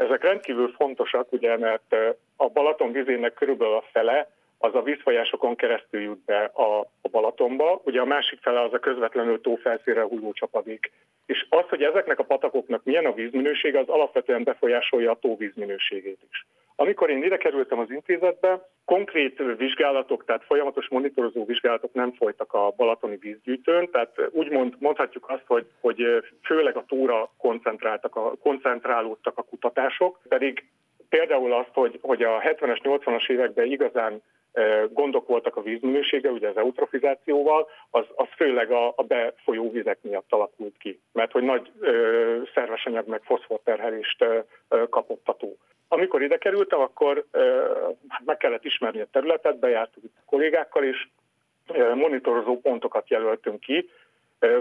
[0.07, 1.97] Ezek rendkívül fontosak, ugye, mert
[2.37, 4.31] a Balaton vizének körülbelül a fele
[4.63, 8.79] az a vízfolyásokon keresztül jut be a, a Balatonba, ugye a másik fele az a
[8.79, 10.93] közvetlenül tófelszínre hulló csapadék.
[11.27, 16.19] És az, hogy ezeknek a patakoknak milyen a vízminősége, az alapvetően befolyásolja a tóvíz minőségét
[16.31, 16.47] is.
[16.77, 22.73] Amikor én ide kerültem az intézetbe, konkrét vizsgálatok, tehát folyamatos monitorozó vizsgálatok nem folytak a
[22.77, 29.39] balatoni vízgyűjtőn, tehát úgy mond, mondhatjuk azt, hogy, hogy főleg a tóra koncentráltak a, koncentrálódtak
[29.39, 30.65] a kutatások, pedig
[31.09, 34.23] például azt, hogy, hogy a 70-es, 80-as években igazán
[34.91, 40.33] gondok voltak a vízminősége, ugye az eutrofizációval, az, az főleg a, a befolyó vizek miatt
[40.33, 44.25] alakult ki, mert hogy nagy ö, szerves anyag meg foszforterhelést
[44.69, 45.57] ö, kapott a tó.
[45.89, 47.25] Amikor ide kerültem, akkor
[48.09, 51.09] hát meg kellett ismerni a területet, bejártuk itt a kollégákkal, és
[51.95, 53.91] monitorozó pontokat jelöltünk ki.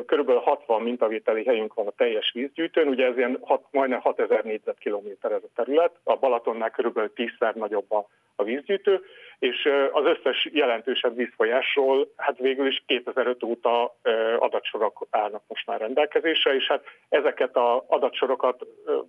[0.05, 5.31] Körülbelül 60 mintavételi helyünk van a teljes vízgyűjtőn, ugye ez ilyen hat, majdnem 6000 négyzetkilométer
[5.31, 9.03] ez a terület, a Balatonnál körülbelül 10-szer nagyobb a, a vízgyűjtő,
[9.39, 13.95] és az összes jelentősebb vízfolyásról hát végül is 2005 óta
[14.39, 18.65] adatsorok állnak most már rendelkezésre, és hát ezeket az adatsorokat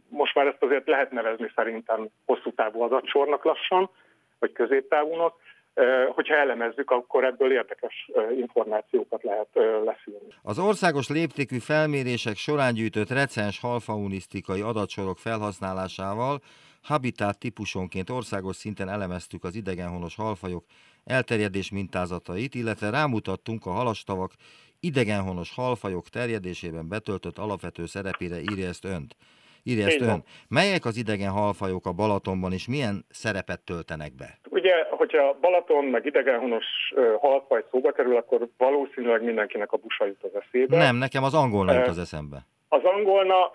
[0.08, 3.90] most már ezt azért lehet nevezni szerintem hosszú távú adatsornak lassan,
[4.38, 5.34] vagy középtávúnak,
[6.14, 9.48] hogyha elemezzük, akkor ebből érdekes információkat lehet
[9.84, 10.34] leszűrni.
[10.42, 16.40] Az országos léptékű felmérések során gyűjtött recens halfaunisztikai adatsorok felhasználásával
[16.82, 20.64] Habitat típusonként országos szinten elemeztük az idegenhonos halfajok
[21.04, 24.32] elterjedés mintázatait, illetve rámutattunk a halastavak
[24.80, 29.16] idegenhonos halfajok terjedésében betöltött alapvető szerepére, írja ezt önt.
[29.62, 30.24] Írja ezt ön.
[30.48, 34.38] Melyek az idegen halfajok a Balatonban, és milyen szerepet töltenek be?
[34.48, 36.64] Ugye, hogyha Balaton meg idegenhonos
[37.20, 40.76] halfaj szóba kerül, akkor valószínűleg mindenkinek a busa jut az eszébe.
[40.76, 42.46] Nem, nekem az angolna jut az eszembe.
[42.68, 43.52] Az angolna,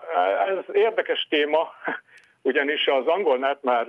[0.58, 1.68] ez érdekes téma,
[2.46, 3.86] ugyanis az angolnát már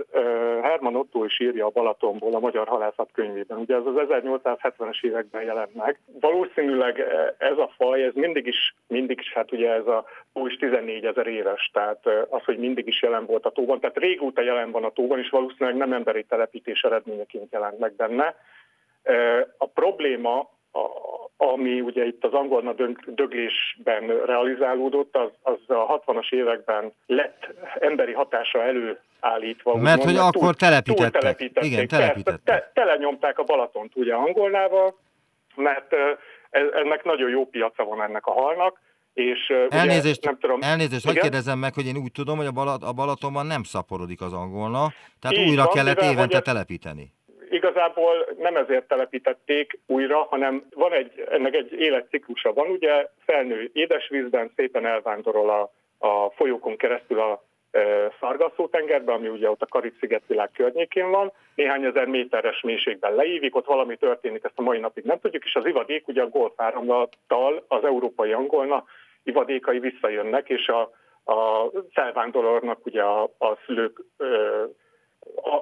[0.61, 3.57] Herman Otto is írja a Balatonból a Magyar Halászat könyvében.
[3.57, 5.99] Ugye ez az 1870-es években jelent meg.
[6.19, 6.99] Valószínűleg
[7.37, 11.05] ez a faj, ez mindig is, mindig is, hát ugye ez a tó is 14
[11.05, 14.83] ezer éves, tehát az, hogy mindig is jelen volt a tóban, tehát régóta jelen van
[14.83, 18.35] a tóban, és valószínűleg nem emberi telepítés eredményeként jelent meg benne.
[19.57, 20.49] A probléma
[21.37, 22.73] ami ugye itt az angolna
[23.05, 27.47] döglésben realizálódott, az, az a 60-as években lett
[27.79, 29.75] emberi hatása előállítva.
[29.75, 31.11] Mert hogy akkor túl, telepítettek.
[31.11, 31.71] Túl telepítették.
[31.71, 32.43] Igen, telepítettek.
[32.43, 34.99] Te, telenyomták a Balatont ugye angolnával,
[35.55, 35.95] mert
[36.51, 38.79] ennek nagyon jó piaca van ennek a halnak,
[39.13, 42.51] és elnézést, ugye, nem tudom, elnézést hogy kérdezem meg, hogy én úgy tudom, hogy a,
[42.51, 47.15] Balat, a Balatonban nem szaporodik az angolna, tehát Így újra van, kellett évente telepíteni
[47.57, 54.51] igazából nem ezért telepítették újra, hanem van egy, ennek egy életciklusa van, ugye felnő édesvízben,
[54.55, 55.71] szépen elvándorol a,
[56.07, 57.81] a folyókon keresztül a e,
[58.19, 63.97] Szargasszó-tengerbe, ami ugye ott a Karib-szigetvilág környékén van, néhány ezer méteres mélységben leívik, ott valami
[63.97, 68.31] történik, ezt a mai napig nem tudjuk, és az ivadék ugye a golfáramlattal az európai
[68.31, 68.83] angolna
[69.23, 70.81] ivadékai visszajönnek, és a,
[71.33, 74.63] a felvándorolnak ugye a, a szülők ö,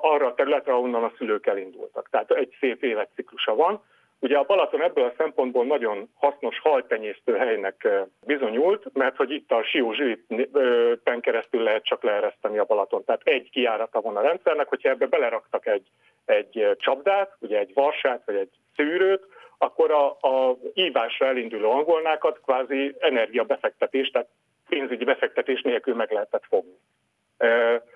[0.01, 2.10] arra a területre, ahonnan a szülők elindultak.
[2.10, 3.84] Tehát egy szép életciklusa van.
[4.19, 7.88] Ugye a Balaton ebből a szempontból nagyon hasznos haltenyésztő helynek
[8.25, 13.04] bizonyult, mert hogy itt a Sió Zsilipen keresztül lehet csak leereszteni a Balaton.
[13.04, 15.88] Tehát egy kiárata van a rendszernek, hogyha ebbe beleraktak egy,
[16.25, 22.95] egy csapdát, ugye egy varsát vagy egy szűrőt, akkor a, a ívásra elinduló angolnákat kvázi
[22.99, 24.30] energiabefektetés, tehát
[24.69, 26.78] pénzügyi befektetés nélkül meg lehetett fogni.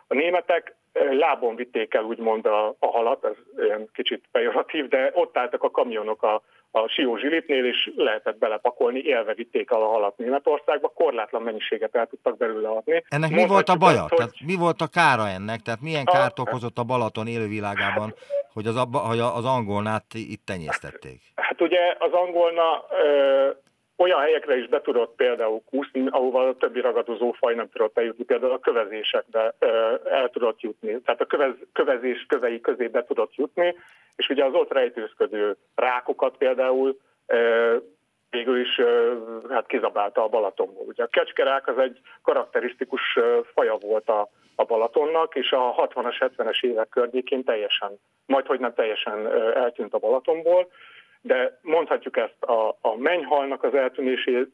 [0.07, 5.37] A németek lábon vitték el úgymond a, a halat, ez ilyen kicsit pejoratív, de ott
[5.37, 10.17] álltak a kamionok a, a Sió Zsilipnél, és lehetett belepakolni, élve vitték el a halat
[10.17, 13.03] Németországba, korlátlan mennyiséget el tudtak belőle adni.
[13.09, 14.01] Ennek mi volt a baja?
[14.01, 14.17] Azt, hogy...
[14.17, 15.59] Tehát mi volt a kára ennek?
[15.59, 18.13] Tehát milyen kárt okozott a Balaton élővilágában,
[18.53, 21.21] hogy az, hogy az angolnát itt tenyésztették?
[21.35, 22.85] Hát ugye az angolna
[23.99, 28.23] olyan helyekre is be tudott például kúszni, ahova a többi ragadozó faj nem tudott eljutni,
[28.23, 29.53] például a kövezésekbe
[30.03, 31.01] el tudott jutni.
[31.01, 33.75] Tehát a kövez, kövezés kövei közé be tudott jutni,
[34.15, 36.97] és ugye az ott rejtőzködő rákokat például
[38.29, 38.81] végül is
[39.49, 40.85] hát kizabálta a Balatonból.
[40.85, 43.17] Ugye a kecskerák az egy karakterisztikus
[43.53, 48.73] faja volt a, a Balatonnak, és a 60-as, 70-es évek környékén teljesen, majd hogy nem
[48.73, 50.67] teljesen eltűnt a Balatonból,
[51.21, 54.47] de mondhatjuk ezt a, a mennyhalnak az eltűnését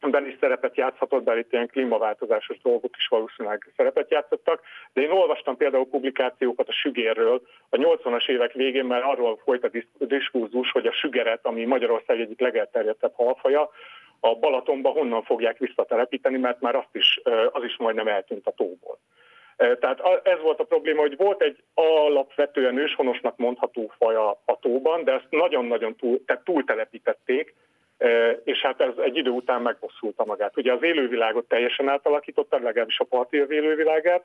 [0.00, 4.60] ben is szerepet játszhatott, bár itt ilyen klímaváltozásos dolgok is valószínűleg szerepet játszottak,
[4.92, 7.42] de én olvastam például publikációkat a sügérről.
[7.68, 12.40] A 80-as évek végén már arról folyt a diskurzus, hogy a sügeret, ami Magyarország egyik
[12.40, 13.70] legelterjedtebb halfaja,
[14.20, 17.20] a Balatonba honnan fogják visszatelepíteni, mert már azt is,
[17.52, 18.98] az is majdnem eltűnt a tóból.
[19.58, 25.12] Tehát ez volt a probléma, hogy volt egy alapvetően őshonosnak mondható faj a tóban, de
[25.12, 27.54] ezt nagyon-nagyon túl, tehát túltelepítették,
[28.44, 30.56] és hát ez egy idő után megbosszulta magát.
[30.56, 34.24] Ugye az élővilágot teljesen átalakította, legalábbis a parti élővilágát,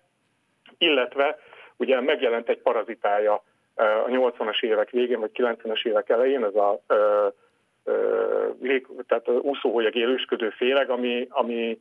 [0.77, 1.39] illetve
[1.77, 3.43] ugye megjelent egy parazitája
[3.75, 6.81] a 80-as évek végén, vagy 90-es évek elején, ez a
[8.61, 11.79] lég, tehát úszóhólyag élősködő féreg, ami, ami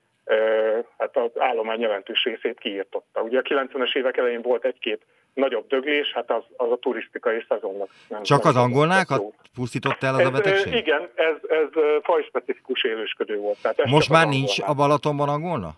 [0.98, 3.20] hát az állomány jelentős részét kiírtotta.
[3.20, 7.88] Ugye a 90-es évek elején volt egy-két nagyobb döglés, hát az, az a turisztikai szezonnak.
[8.08, 9.22] Nem Csak az angolnákat
[9.54, 10.74] pusztított el az ez, a betegség?
[10.74, 11.68] Igen, ez, ez
[12.02, 13.62] fajspecifikus élősködő volt.
[13.62, 15.70] Tehát Most már nincs a Balatonban angolna?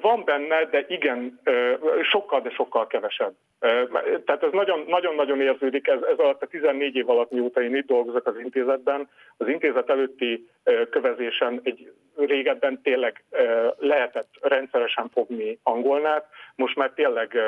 [0.00, 1.40] Van benne, de igen,
[2.02, 3.34] sokkal, de sokkal kevesebb.
[4.24, 4.52] Tehát ez
[4.86, 9.08] nagyon-nagyon érződik, ez, ez alatt a 14 év alatt, mióta én itt dolgozok az intézetben,
[9.36, 10.48] az intézet előtti
[10.90, 13.24] kövezésen egy régebben tényleg
[13.78, 17.38] lehetett rendszeresen fogni angolnát, most már tényleg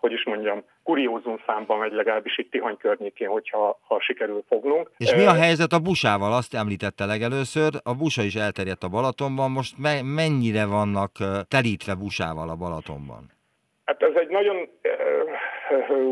[0.00, 4.90] hogy is mondjam, kuriózum számban megy legalábbis itt Tihany környékén, hogyha ha sikerül fognunk.
[4.96, 6.32] És mi a helyzet a busával?
[6.32, 11.12] Azt említette legelőször, a busa is elterjedt a Balatonban, most me- mennyire vannak
[11.48, 13.36] telítve busával a Balatonban?
[13.84, 14.68] Hát ez egy nagyon,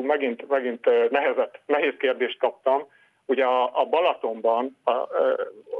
[0.02, 2.86] megint, megint nehezet, nehéz kérdést kaptam.
[3.26, 5.08] Ugye a, a Balatonban a, a,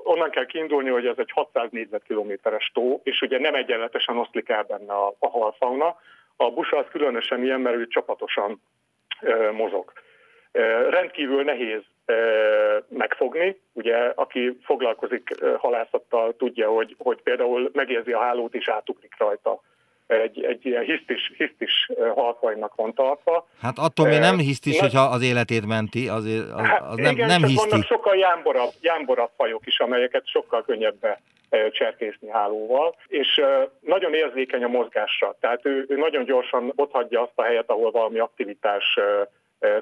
[0.04, 4.62] onnan kell kiindulni, hogy ez egy 600 négyzetkilométeres tó, és ugye nem egyenletesen oszlik el
[4.62, 5.96] benne a, a halfauna,
[6.37, 8.62] a busa az különösen ilyen, mert ő csapatosan
[9.53, 9.92] mozog.
[10.90, 11.83] Rendkívül nehéz
[12.88, 19.61] megfogni, ugye aki foglalkozik halászattal tudja, hogy, hogy például megérzi a hálót és átugrik rajta
[20.06, 23.48] egy, egy ilyen hisztis, hisztis halfajnak van tartva.
[23.60, 27.26] Hát attól még nem hisztis, hogyha az életét menti, azért az, hát az nem, igen,
[27.26, 27.68] nem hiszti.
[27.68, 31.18] vannak sokkal jámborabb, jámborabb fajok is, amelyeket sokkal könnyebb
[31.70, 33.42] cserkészni hálóval, és
[33.80, 38.18] nagyon érzékeny a mozgásra, tehát ő, ő nagyon gyorsan otthagyja azt a helyet, ahol valami
[38.18, 38.98] aktivitás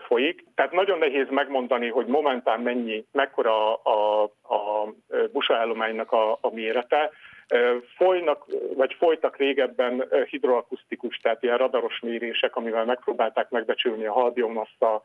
[0.07, 0.45] folyik.
[0.55, 4.23] Tehát nagyon nehéz megmondani, hogy momentán mennyi, mekkora a, a,
[4.55, 4.93] a
[5.33, 7.11] busaállománynak a, a mérete.
[7.97, 15.05] Folynak, vagy folytak régebben hidroakusztikus, tehát ilyen radaros mérések, amivel megpróbálták megbecsülni a halbiomassa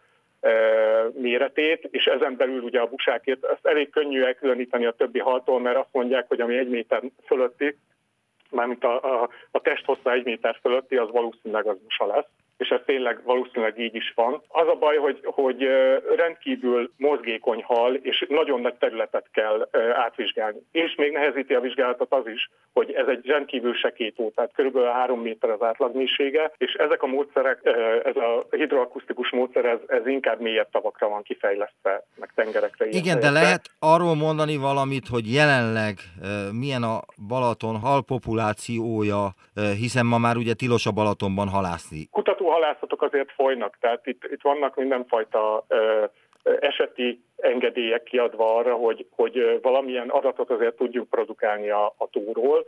[1.13, 5.77] méretét, és ezen belül ugye a busákért ezt elég könnyű elkülöníteni a többi haltól, mert
[5.77, 7.77] azt mondják, hogy ami egy méter fölötti,
[8.49, 12.69] mármint a, a, a test hossza egy méter fölötti, az valószínűleg az busa lesz és
[12.69, 14.41] ez tényleg valószínűleg így is van.
[14.47, 15.67] Az a baj, hogy, hogy
[16.15, 20.59] rendkívül mozgékony hal, és nagyon nagy területet kell átvizsgálni.
[20.71, 25.19] És még nehezíti a vizsgálatot az is, hogy ez egy rendkívül sekétó, tehát körülbelül 3
[25.19, 27.59] méter az átlagmélysége, és ezek a módszerek,
[28.03, 32.85] ez a hidroakusztikus módszer, ez, ez inkább mélyebb tavakra van kifejlesztve, meg tengerekre.
[32.87, 35.95] Igen, de lehet arról mondani valamit, hogy jelenleg
[36.51, 39.33] milyen a Balaton hal populációja,
[39.77, 42.07] hiszen ma már ugye tilos a Balatonban halászni.
[42.11, 46.05] Kutató halászatok azért folynak, tehát itt, itt vannak mindenfajta ö,
[46.43, 52.65] eseti engedélyek kiadva arra, hogy, hogy valamilyen adatot azért tudjuk produkálni a, a túról.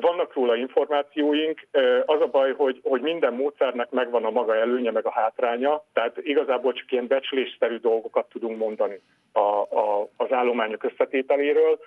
[0.00, 1.66] Vannak róla információink,
[2.06, 6.16] az a baj, hogy, hogy minden módszernek megvan a maga előnye, meg a hátránya, tehát
[6.16, 9.00] igazából csak ilyen becslésszerű dolgokat tudunk mondani
[9.32, 9.38] a,
[9.78, 11.78] a, az állományok összetételéről.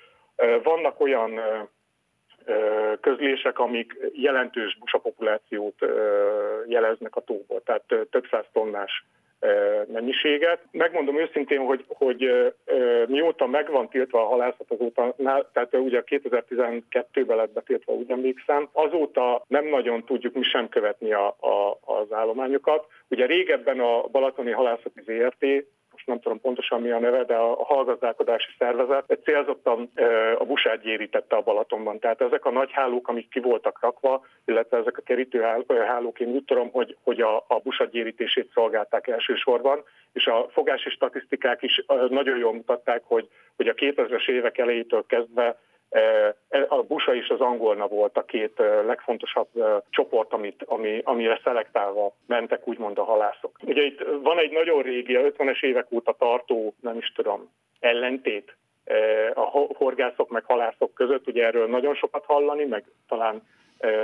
[0.64, 1.40] Vannak olyan
[3.02, 5.76] közlések, amik jelentős busapopulációt
[6.68, 9.06] jeleznek a tóból, tehát több száz tonnás
[9.88, 10.60] mennyiséget.
[10.72, 12.54] Megmondom őszintén, hogy, hogy
[13.08, 15.16] mióta megvan tiltva a halászat azóta,
[15.54, 21.28] tehát ugye 2012-ben lett betiltva, úgy emlékszem, azóta nem nagyon tudjuk mi sem követni a,
[21.28, 22.86] a, az állományokat.
[23.10, 25.46] Ugye régebben a Balatoni Halászati ZRT
[26.02, 29.92] most nem tudom pontosan mi a neve, de a hallgazdálkodási szervezet egy célzottan
[30.38, 32.00] a busát gyérítette a Balatonban.
[32.00, 36.44] Tehát ezek a nagy hálók, amik ki voltak rakva, illetve ezek a kerítőhálók, én úgy
[36.46, 39.84] tudom, hogy, hogy a, a gyérítését szolgálták elsősorban,
[40.14, 45.58] és a fogási statisztikák is nagyon jól mutatták, hogy, hogy a 2000-es évek elejétől kezdve
[46.68, 49.48] a busa és az angolna volt a két legfontosabb
[49.90, 53.52] csoport, amit, ami, amire szelektálva mentek úgymond a halászok.
[53.64, 58.56] Ugye itt van egy nagyon régi, 50-es évek óta tartó, nem is tudom, ellentét
[59.34, 63.42] a horgászok meg halászok között, ugye erről nagyon sokat hallani, meg talán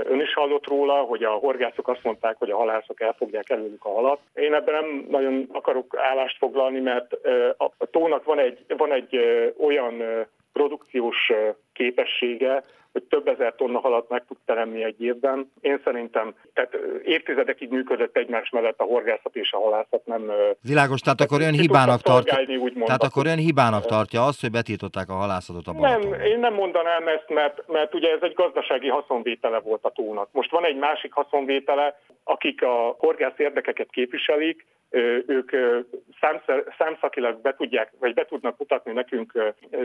[0.04, 3.94] Ön is hallott róla, hogy a horgászok azt mondták, hogy a halászok elfogják előlük a
[3.94, 4.20] halat.
[4.34, 7.14] Én ebben nem nagyon akarok állást foglalni, mert
[7.58, 9.20] a tónak van egy, van egy
[9.60, 10.26] olyan
[10.58, 11.32] produkciós
[11.74, 15.52] képessége, hogy több ezer tonna halat meg tud teremni egy évben.
[15.62, 20.32] Én szerintem, tehát évtizedekig működött egymás mellett a horgászat és a halászat, nem...
[20.62, 22.36] Világos, tehát akkor ön hibának tartja,
[22.86, 26.10] tehát akkor ön hibának tartja azt, hogy betiltották a halászatot a Balaton.
[26.10, 30.30] Nem, én nem mondanám ezt, mert, mert ugye ez egy gazdasági haszonvétele volt a tónak.
[30.32, 34.66] Most van egy másik haszonvétele, akik a horgász érdekeket képviselik,
[35.28, 35.52] ők
[36.78, 39.32] számszakilag be tudják, vagy be tudnak mutatni nekünk,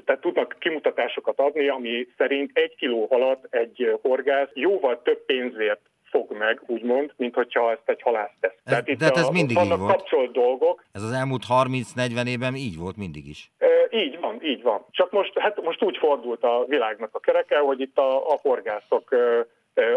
[0.04, 5.80] tehát tudnak kimutatásokat adni, ami szerint egy kiló halat egy horgász jóval több pénzért
[6.12, 8.52] fog meg, úgymond, mint hogyha ezt egy halász tesz.
[8.52, 9.96] Ez, Tehát itt de hát ez a, mindig vannak így volt.
[9.96, 10.84] kapcsolt dolgok.
[10.92, 13.50] Ez az elmúlt 30-40 évben így volt mindig is.
[13.58, 14.86] E, így van, így van.
[14.90, 19.14] Csak most, hát most úgy fordult a világnak a kereke, hogy itt a, a horgászok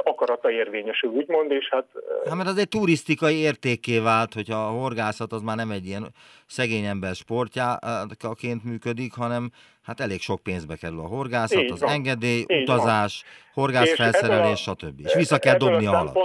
[0.04, 1.86] akarata érvényesül, úgymond, és hát...
[2.26, 6.08] Hát mert az egy turisztikai értékké vált, hogyha a horgászat az már nem egy ilyen
[6.46, 9.50] szegény ember sportjáként működik, hanem
[9.84, 11.92] hát elég sok pénzbe kerül a horgászat, Így az van.
[11.92, 13.64] engedély, Így utazás, van.
[13.64, 15.00] horgászfelszerelés, stb.
[15.04, 16.18] És vissza kell dobni a halat.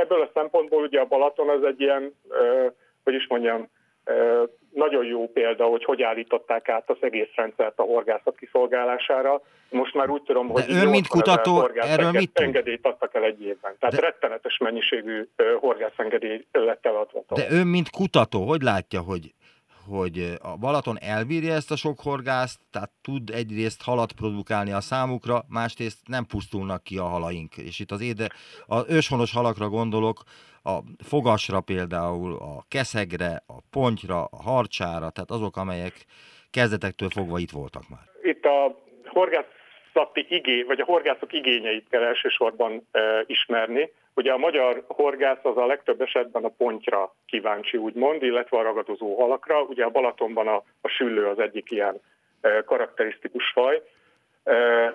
[0.00, 2.14] Ebből a szempontból ugye a Balaton az egy ilyen,
[3.04, 3.68] hogy is mondjam,
[4.74, 9.40] nagyon jó példa, hogy hogy állították át az egész rendszert a horgászat kiszolgálására.
[9.70, 12.44] Most már úgy tudom, hogy ön, mint kutató, erről mit tud?
[12.44, 13.76] engedélyt adtak el egy évben.
[13.78, 14.00] Tehát De...
[14.00, 15.28] rettenetes mennyiségű
[15.60, 17.24] horgászengedély lett eladva.
[17.34, 19.32] De ön, mint kutató, hogy látja, hogy
[19.92, 25.44] hogy a Balaton elbírja ezt a sok horgászt, tehát tud egyrészt halat produkálni a számukra,
[25.48, 27.56] másrészt nem pusztulnak ki a halaink.
[27.56, 28.28] És itt az éde,
[28.66, 30.22] az őshonos halakra gondolok,
[30.62, 36.04] a fogasra például, a keszegre, a pontyra, a harcsára, tehát azok, amelyek
[36.50, 38.10] kezdetektől fogva itt voltak már.
[38.22, 38.82] Itt a
[39.92, 43.92] horgászati igény, vagy a horgászok igényeit kell elsősorban e, ismerni.
[44.14, 49.20] Ugye a magyar horgász az a legtöbb esetben a pontyra kíváncsi, úgymond, illetve a ragadozó
[49.20, 49.62] halakra.
[49.62, 52.00] Ugye a Balatonban a, a süllő az egyik ilyen
[52.40, 53.82] e, karakterisztikus faj.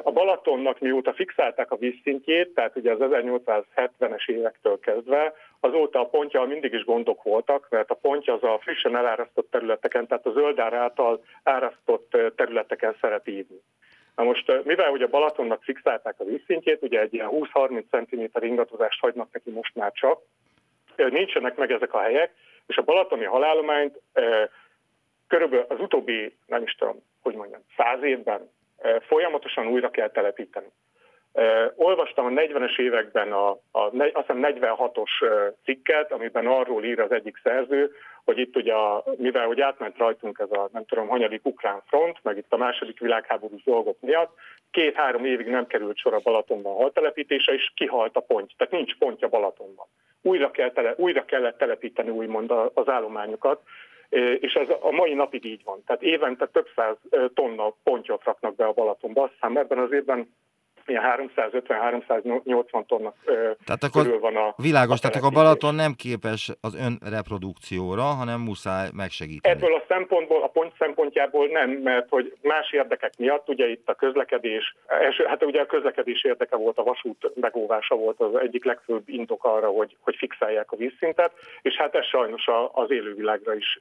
[0.03, 6.43] A Balatonnak mióta fixálták a vízszintjét, tehát ugye az 1870-es évektől kezdve, azóta a pontja
[6.43, 10.73] mindig is gondok voltak, mert a pontja az a frissen elárasztott területeken, tehát a zöldár
[10.73, 13.61] által árasztott területeken szeret ívni.
[14.17, 19.31] Na most, mivel ugye Balatonnak fixálták a vízszintjét, ugye egy ilyen 20-30 cm ingatozást hagynak
[19.31, 20.21] neki most már csak,
[20.95, 22.31] nincsenek meg ezek a helyek,
[22.67, 23.99] és a balatoni halállományt
[25.27, 28.49] körülbelül az utóbbi, nem is tudom, hogy mondjam, száz évben
[29.07, 30.67] folyamatosan újra kell telepíteni.
[31.75, 35.09] Olvastam a 40-es években a, a, azt hiszem 46-os
[35.63, 37.91] cikket, amiben arról ír az egyik szerző,
[38.27, 42.17] hogy itt ugye, a, mivel hogy átment rajtunk ez a nem tudom, hanyadik ukrán front,
[42.23, 44.35] meg itt a második világháborús dolgok miatt,
[44.71, 48.51] két-három évig nem került sor a Balatonban a haltelepítése, és kihalt a pont.
[48.57, 49.85] Tehát nincs pontja Balatonban.
[50.21, 53.61] Újra, kell tele, újra kellett telepíteni úgymond az állományokat,
[54.39, 55.83] és ez a mai napig így van.
[55.85, 56.95] Tehát évente több száz
[57.33, 59.23] tonna pontyot raknak be a Balatonba.
[59.23, 60.33] Azt hiszem ebben az évben
[60.89, 61.03] ilyen
[61.35, 63.13] 350-380 tonna
[63.65, 68.01] tehát akkor körül van a Világos, a tehát akkor a Balaton nem képes az önreprodukcióra,
[68.01, 69.55] hanem muszáj megsegíteni.
[69.55, 73.93] Ebből a szempontból, a pont szempontjából nem, mert hogy más érdekek miatt, ugye itt a
[73.93, 79.03] közlekedés, első, hát ugye a közlekedés érdeke volt, a vasút megóvása volt az egyik legfőbb
[79.05, 81.31] indok arra, hogy, hogy fixálják a vízszintet,
[81.61, 83.79] és hát ez sajnos az élővilágra is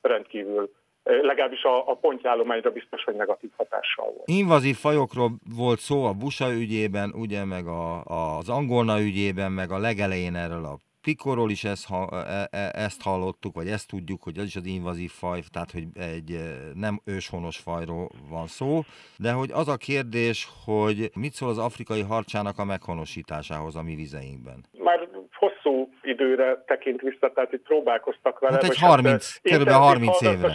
[0.00, 0.70] rendkívül
[1.04, 4.22] legalábbis a, a pontjállományra biztos, hogy negatív hatással volt.
[4.24, 9.70] Invazív fajokról volt szó a busa ügyében, ugye, meg a, a, az angolna ügyében, meg
[9.70, 14.38] a legelején erről a Pikorról is ezt, e, e, ezt hallottuk, vagy ezt tudjuk, hogy
[14.38, 16.40] az is az invazív faj, tehát hogy egy e,
[16.74, 18.80] nem őshonos fajról van szó,
[19.18, 23.94] de hogy az a kérdés, hogy mit szól az afrikai harcsának a meghonosításához a mi
[23.94, 24.64] vizeinkben?
[24.78, 28.52] Már hosszú időre tekint vissza, tehát itt próbálkoztak vele.
[28.52, 29.68] Hát egy 30, hát, kb.
[29.68, 30.54] 30 évre.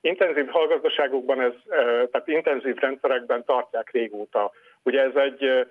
[0.00, 1.52] Intenzív hallgazdaságokban, ez,
[2.10, 4.50] tehát intenzív rendszerekben tartják régóta.
[4.82, 5.66] Ugye ez egy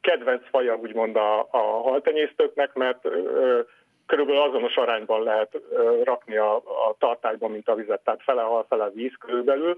[0.00, 3.08] kedvenc faja úgymond a, a haltenyésztőknek, mert
[4.06, 5.60] körülbelül azonos arányban lehet
[6.04, 9.76] rakni a, a tartályban, mint a vizet, tehát fele hal, fele víz körülbelül.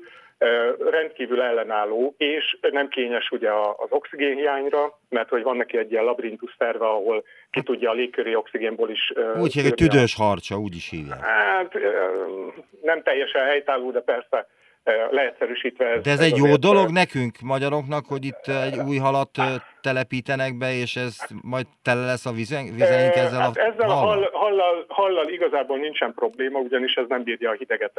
[0.90, 6.54] Rendkívül ellenálló, és nem kényes ugye az oxigénhiányra, mert hogy van neki egy ilyen labirintus
[6.58, 9.12] szerve, ahol ki tudja a légköri oxigénból is...
[9.40, 11.20] Úgy hívják, tüdős harcsa, úgy is hívják.
[11.20, 11.72] Hát
[12.82, 14.46] nem teljesen helytálló, de persze
[15.10, 15.86] leegyszerűsítve.
[15.86, 19.30] Ez, De ez, ez egy jó dolog nekünk, magyaroknak, hogy itt egy új halat
[19.80, 24.30] telepítenek be, és ez majd tele lesz a vizeink ezzel hát a Ezzel a hall,
[24.32, 27.92] hallal, hallal igazából nincsen probléma, ugyanis ez nem bírja a hideget.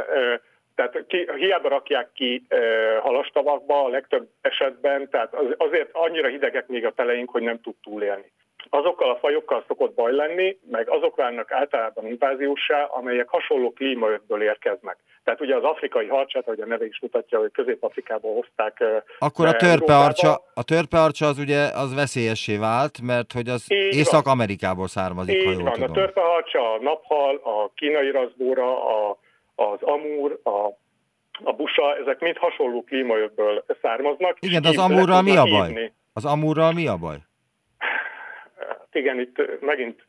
[0.75, 2.57] Tehát ki, hiába rakják ki e,
[2.99, 7.75] halastavakba a legtöbb esetben, tehát az, azért annyira hidegek még a teleink, hogy nem tud
[7.83, 8.31] túlélni.
[8.69, 14.97] Azokkal a fajokkal szokott baj lenni, meg azok válnak általában inváziósá, amelyek hasonló klímaötből érkeznek.
[15.23, 18.83] Tehát ugye az afrikai harcsát, ahogy a neve is mutatja, hogy Közép-Afrikából hozták.
[19.19, 25.35] Akkor a törpearcsa, a törpearcsa az ugye az veszélyessé vált, mert hogy az Észak-Amerikából származik,
[25.35, 25.91] Így ha jól van, tudom.
[25.91, 29.17] a törpeharcsa, a naphal, a kínai razbóra, a,
[29.55, 30.77] az amúr, a
[31.43, 34.37] a busa, ezek mind hasonló klímaöbből származnak.
[34.39, 35.91] Igen, de az amúrral mi a baj?
[36.13, 37.17] Az amúrral mi a baj?
[38.91, 40.05] Hát igen, itt megint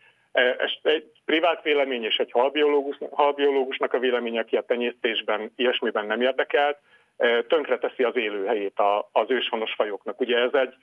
[0.82, 6.78] egy privát vélemény és egy halbiológus, halbiológusnak a vélemény, aki a tenyésztésben ilyesmiben nem érdekelt,
[7.48, 8.80] tönkreteszi az élőhelyét
[9.12, 10.20] az őshonos fajoknak.
[10.20, 10.74] Ugye ez egy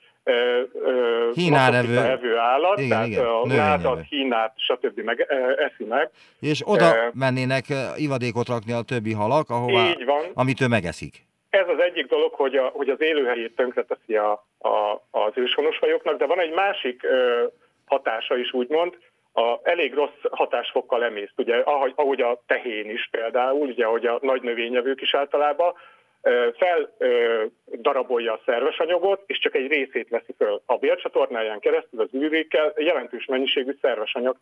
[1.34, 5.00] Hínárevő evő állat, igen, tehát igen, a ládat, hínát, stb.
[5.00, 5.26] Meg,
[5.58, 6.10] eszi meg.
[6.40, 7.64] És oda mennének
[7.96, 10.24] ivadékot rakni a többi halak, ahová, Így van.
[10.34, 11.26] amit ő megeszik.
[11.50, 16.18] Ez az egyik dolog, hogy, a, hogy az élőhelyét tönkreteszi a, a, az őshonos fajoknak,
[16.18, 17.44] de van egy másik ö,
[17.88, 18.98] hatása is úgymond,
[19.32, 24.18] a elég rossz hatásfokkal emészt, ugye, ahogy, ahogy a tehén is például, ugye, ahogy a
[24.22, 25.74] nagy növényevők is általában,
[26.56, 30.62] feldarabolja a szerves anyagot, és csak egy részét veszi föl.
[30.66, 34.36] A bélcsatornáján keresztül az űrékkel jelentős mennyiségű szerves anyag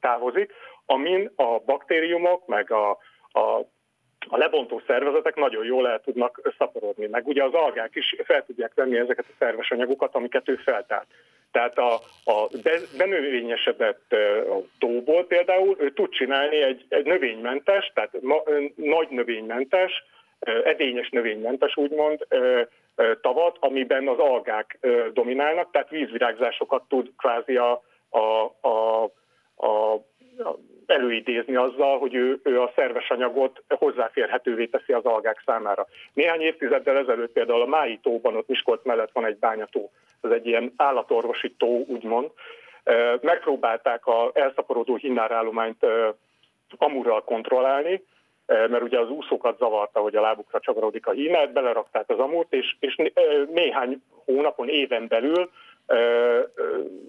[0.00, 0.52] távozik,
[0.86, 2.90] amin a baktériumok, meg a,
[3.32, 3.60] a
[4.28, 8.74] a lebontó szervezetek nagyon jól el tudnak szaporodni, meg ugye az algák is fel tudják
[8.74, 11.06] venni ezeket a szerves anyagokat, amiket ő feltárt.
[11.52, 11.94] Tehát a,
[12.24, 12.48] a
[12.96, 14.14] benövényesedett
[14.78, 18.42] tóból például ő tud csinálni egy, egy növénymentes, tehát ma,
[18.74, 20.04] nagy növénymentes,
[20.64, 22.26] edényes növénymentes úgymond
[23.20, 24.78] tavat, amiben az algák
[25.12, 28.18] dominálnak, tehát vízvirágzásokat tud kvázi a, a,
[28.60, 29.04] a,
[29.56, 29.92] a,
[30.38, 30.58] a
[30.90, 35.86] előidézni azzal, hogy ő, ő a szerves anyagot hozzáférhetővé teszi az algák számára.
[36.12, 40.46] Néhány évtizeddel ezelőtt például a Mái tóban, ott Miskolc mellett van egy bányató, ez egy
[40.46, 42.30] ilyen állatorvosi tó, úgymond,
[43.20, 45.86] megpróbálták az elszaporodó hinnárállományt
[46.76, 48.04] amurral kontrollálni,
[48.46, 52.76] mert ugye az úszókat zavarta, hogy a lábukra csavarodik a hímet, belerakták az amúrt, és,
[52.80, 52.96] és
[53.52, 55.50] néhány hónapon, éven belül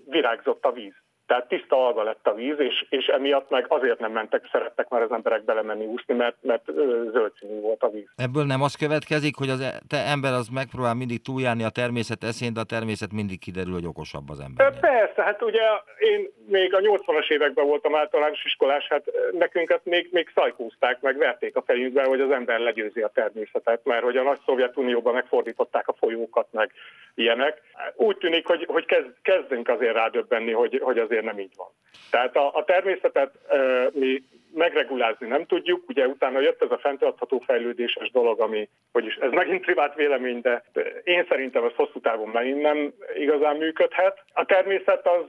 [0.06, 0.94] virágzott a víz.
[1.32, 5.02] Tehát tiszta alga lett a víz, és, és emiatt meg azért nem mentek, szerettek már
[5.02, 6.64] az emberek belemenni úszni, mert, mert
[7.12, 8.08] zöld színű volt a víz.
[8.16, 12.24] Ebből nem az következik, hogy az e, te ember az megpróbál mindig túljárni a természet
[12.24, 14.80] eszén, de a természet mindig kiderül, hogy okosabb az ember.
[14.80, 15.62] Persze, hát ugye
[16.00, 21.18] én még a 80-as években voltam általános iskolás, hát nekünk ezt még, még szajkúzták, meg
[21.18, 25.88] verték a fejünkbe, hogy az ember legyőzi a természetet, mert hogy a nagy Szovjetunióban megfordították
[25.88, 26.72] a folyókat, meg
[27.16, 27.62] ilyenek.
[27.96, 31.68] Úgy tűnik, hogy, hogy kezd, kezdünk azért rádöbbenni, hogy, hogy azért azért nem így van.
[32.12, 37.40] Tehát a, a természetet e, mi megregulázni nem tudjuk, ugye utána jött ez a fenntartható
[37.40, 40.64] fejlődéses dolog, ami, is ez megint privát vélemény, de
[41.04, 44.24] én szerintem ez hosszú távon megint nem igazán működhet.
[44.34, 45.24] A természet az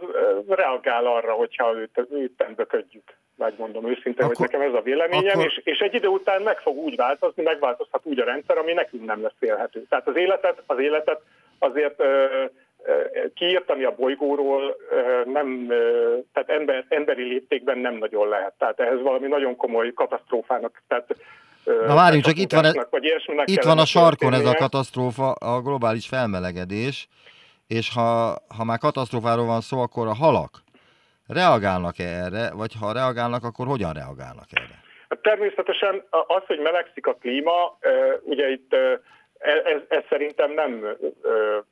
[0.49, 5.47] reagál arra, hogyha őt, őt böködjük megmondom őszintén, akkor, hogy nekem ez a véleményem, akkor...
[5.47, 9.05] és, és egy idő után meg fog úgy változni, megváltozhat úgy a rendszer, ami nekünk
[9.05, 9.86] nem lesz élhető.
[9.88, 11.20] Tehát az életet, az életet
[11.59, 12.03] azért
[13.35, 14.76] kiírtani a bolygóról
[15.24, 15.66] nem,
[16.33, 18.55] tehát ember, emberi léptékben nem nagyon lehet.
[18.59, 21.16] Tehát ehhez valami nagyon komoly katasztrófának, tehát
[21.64, 22.74] Na várjunk, csak itt van, ez,
[23.45, 27.09] itt van a sarkon ez a katasztrófa, a globális felmelegedés,
[27.66, 30.51] és ha, ha már katasztrófáról van szó, akkor a halak
[31.26, 34.80] reagálnak-e erre, vagy ha reagálnak, akkor hogyan reagálnak erre?
[35.22, 37.78] Természetesen az, hogy melegszik a klíma,
[38.22, 38.74] ugye itt
[39.43, 40.97] ez, ez szerintem nem,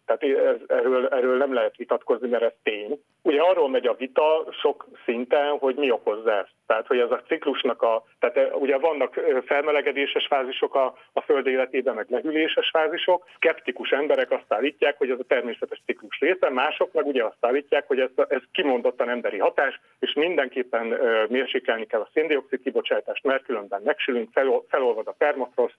[0.06, 3.00] tehát ez, erről, erről nem lehet vitatkozni, mert ez tény.
[3.22, 6.52] Ugye arról megy a vita sok szinten, hogy mi okozza ezt.
[6.66, 11.94] Tehát, hogy ez a ciklusnak a, tehát ugye vannak felmelegedéses fázisok a, a föld életében,
[11.94, 13.24] meg lehűléses fázisok.
[13.34, 17.86] Skeptikus emberek azt állítják, hogy ez a természetes ciklus része, mások meg ugye azt állítják,
[17.86, 20.98] hogy ez, ez kimondottan emberi hatás, és mindenképpen
[21.28, 25.76] mérsékelni kell a széndiokszid kibocsátást, mert különben megsülünk, fel, felolvad a permafrost,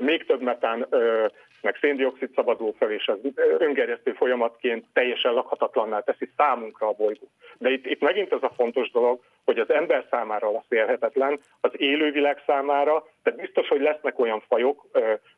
[0.00, 0.86] még több metán,
[1.60, 3.18] meg széndiokszid szabadul fel, és az
[3.58, 7.30] öngerjesztő folyamatként teljesen lakhatatlanná teszi számunkra a bolygót.
[7.58, 11.70] De itt, itt megint az a fontos dolog, hogy az ember számára lesz élhetetlen, az
[11.76, 14.86] élővilág számára, tehát biztos, hogy lesznek olyan fajok,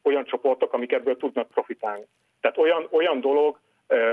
[0.02, 2.04] olyan csoportok, amik ebből tudnak profitálni.
[2.40, 3.58] Tehát olyan, olyan dolog,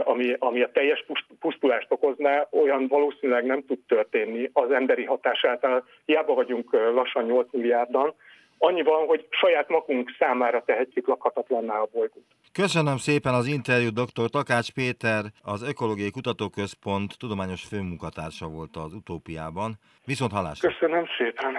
[0.04, 1.06] ami, ami a teljes
[1.40, 5.88] pusztulást okozná, olyan valószínűleg nem tud történni az emberi hatás által.
[6.06, 8.14] Hiába vagyunk lassan 8 milliárdan,
[8.62, 12.24] Annyi van, hogy saját magunk számára tehetjük lakhatatlanná a bolygót.
[12.54, 14.30] Köszönöm szépen az interjút, dr.
[14.30, 19.80] Takács Péter, az Ökológiai Kutatóközpont tudományos főmunkatársa volt az utópiában.
[20.06, 20.70] Viszont halásra!
[20.70, 21.54] Köszönöm szépen!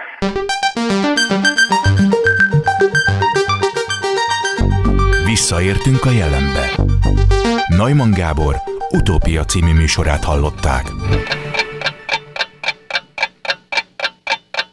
[5.61, 6.65] Odaértünk a jelenbe.
[7.77, 8.55] Neumann Gábor
[8.89, 10.83] utópia című műsorát hallották.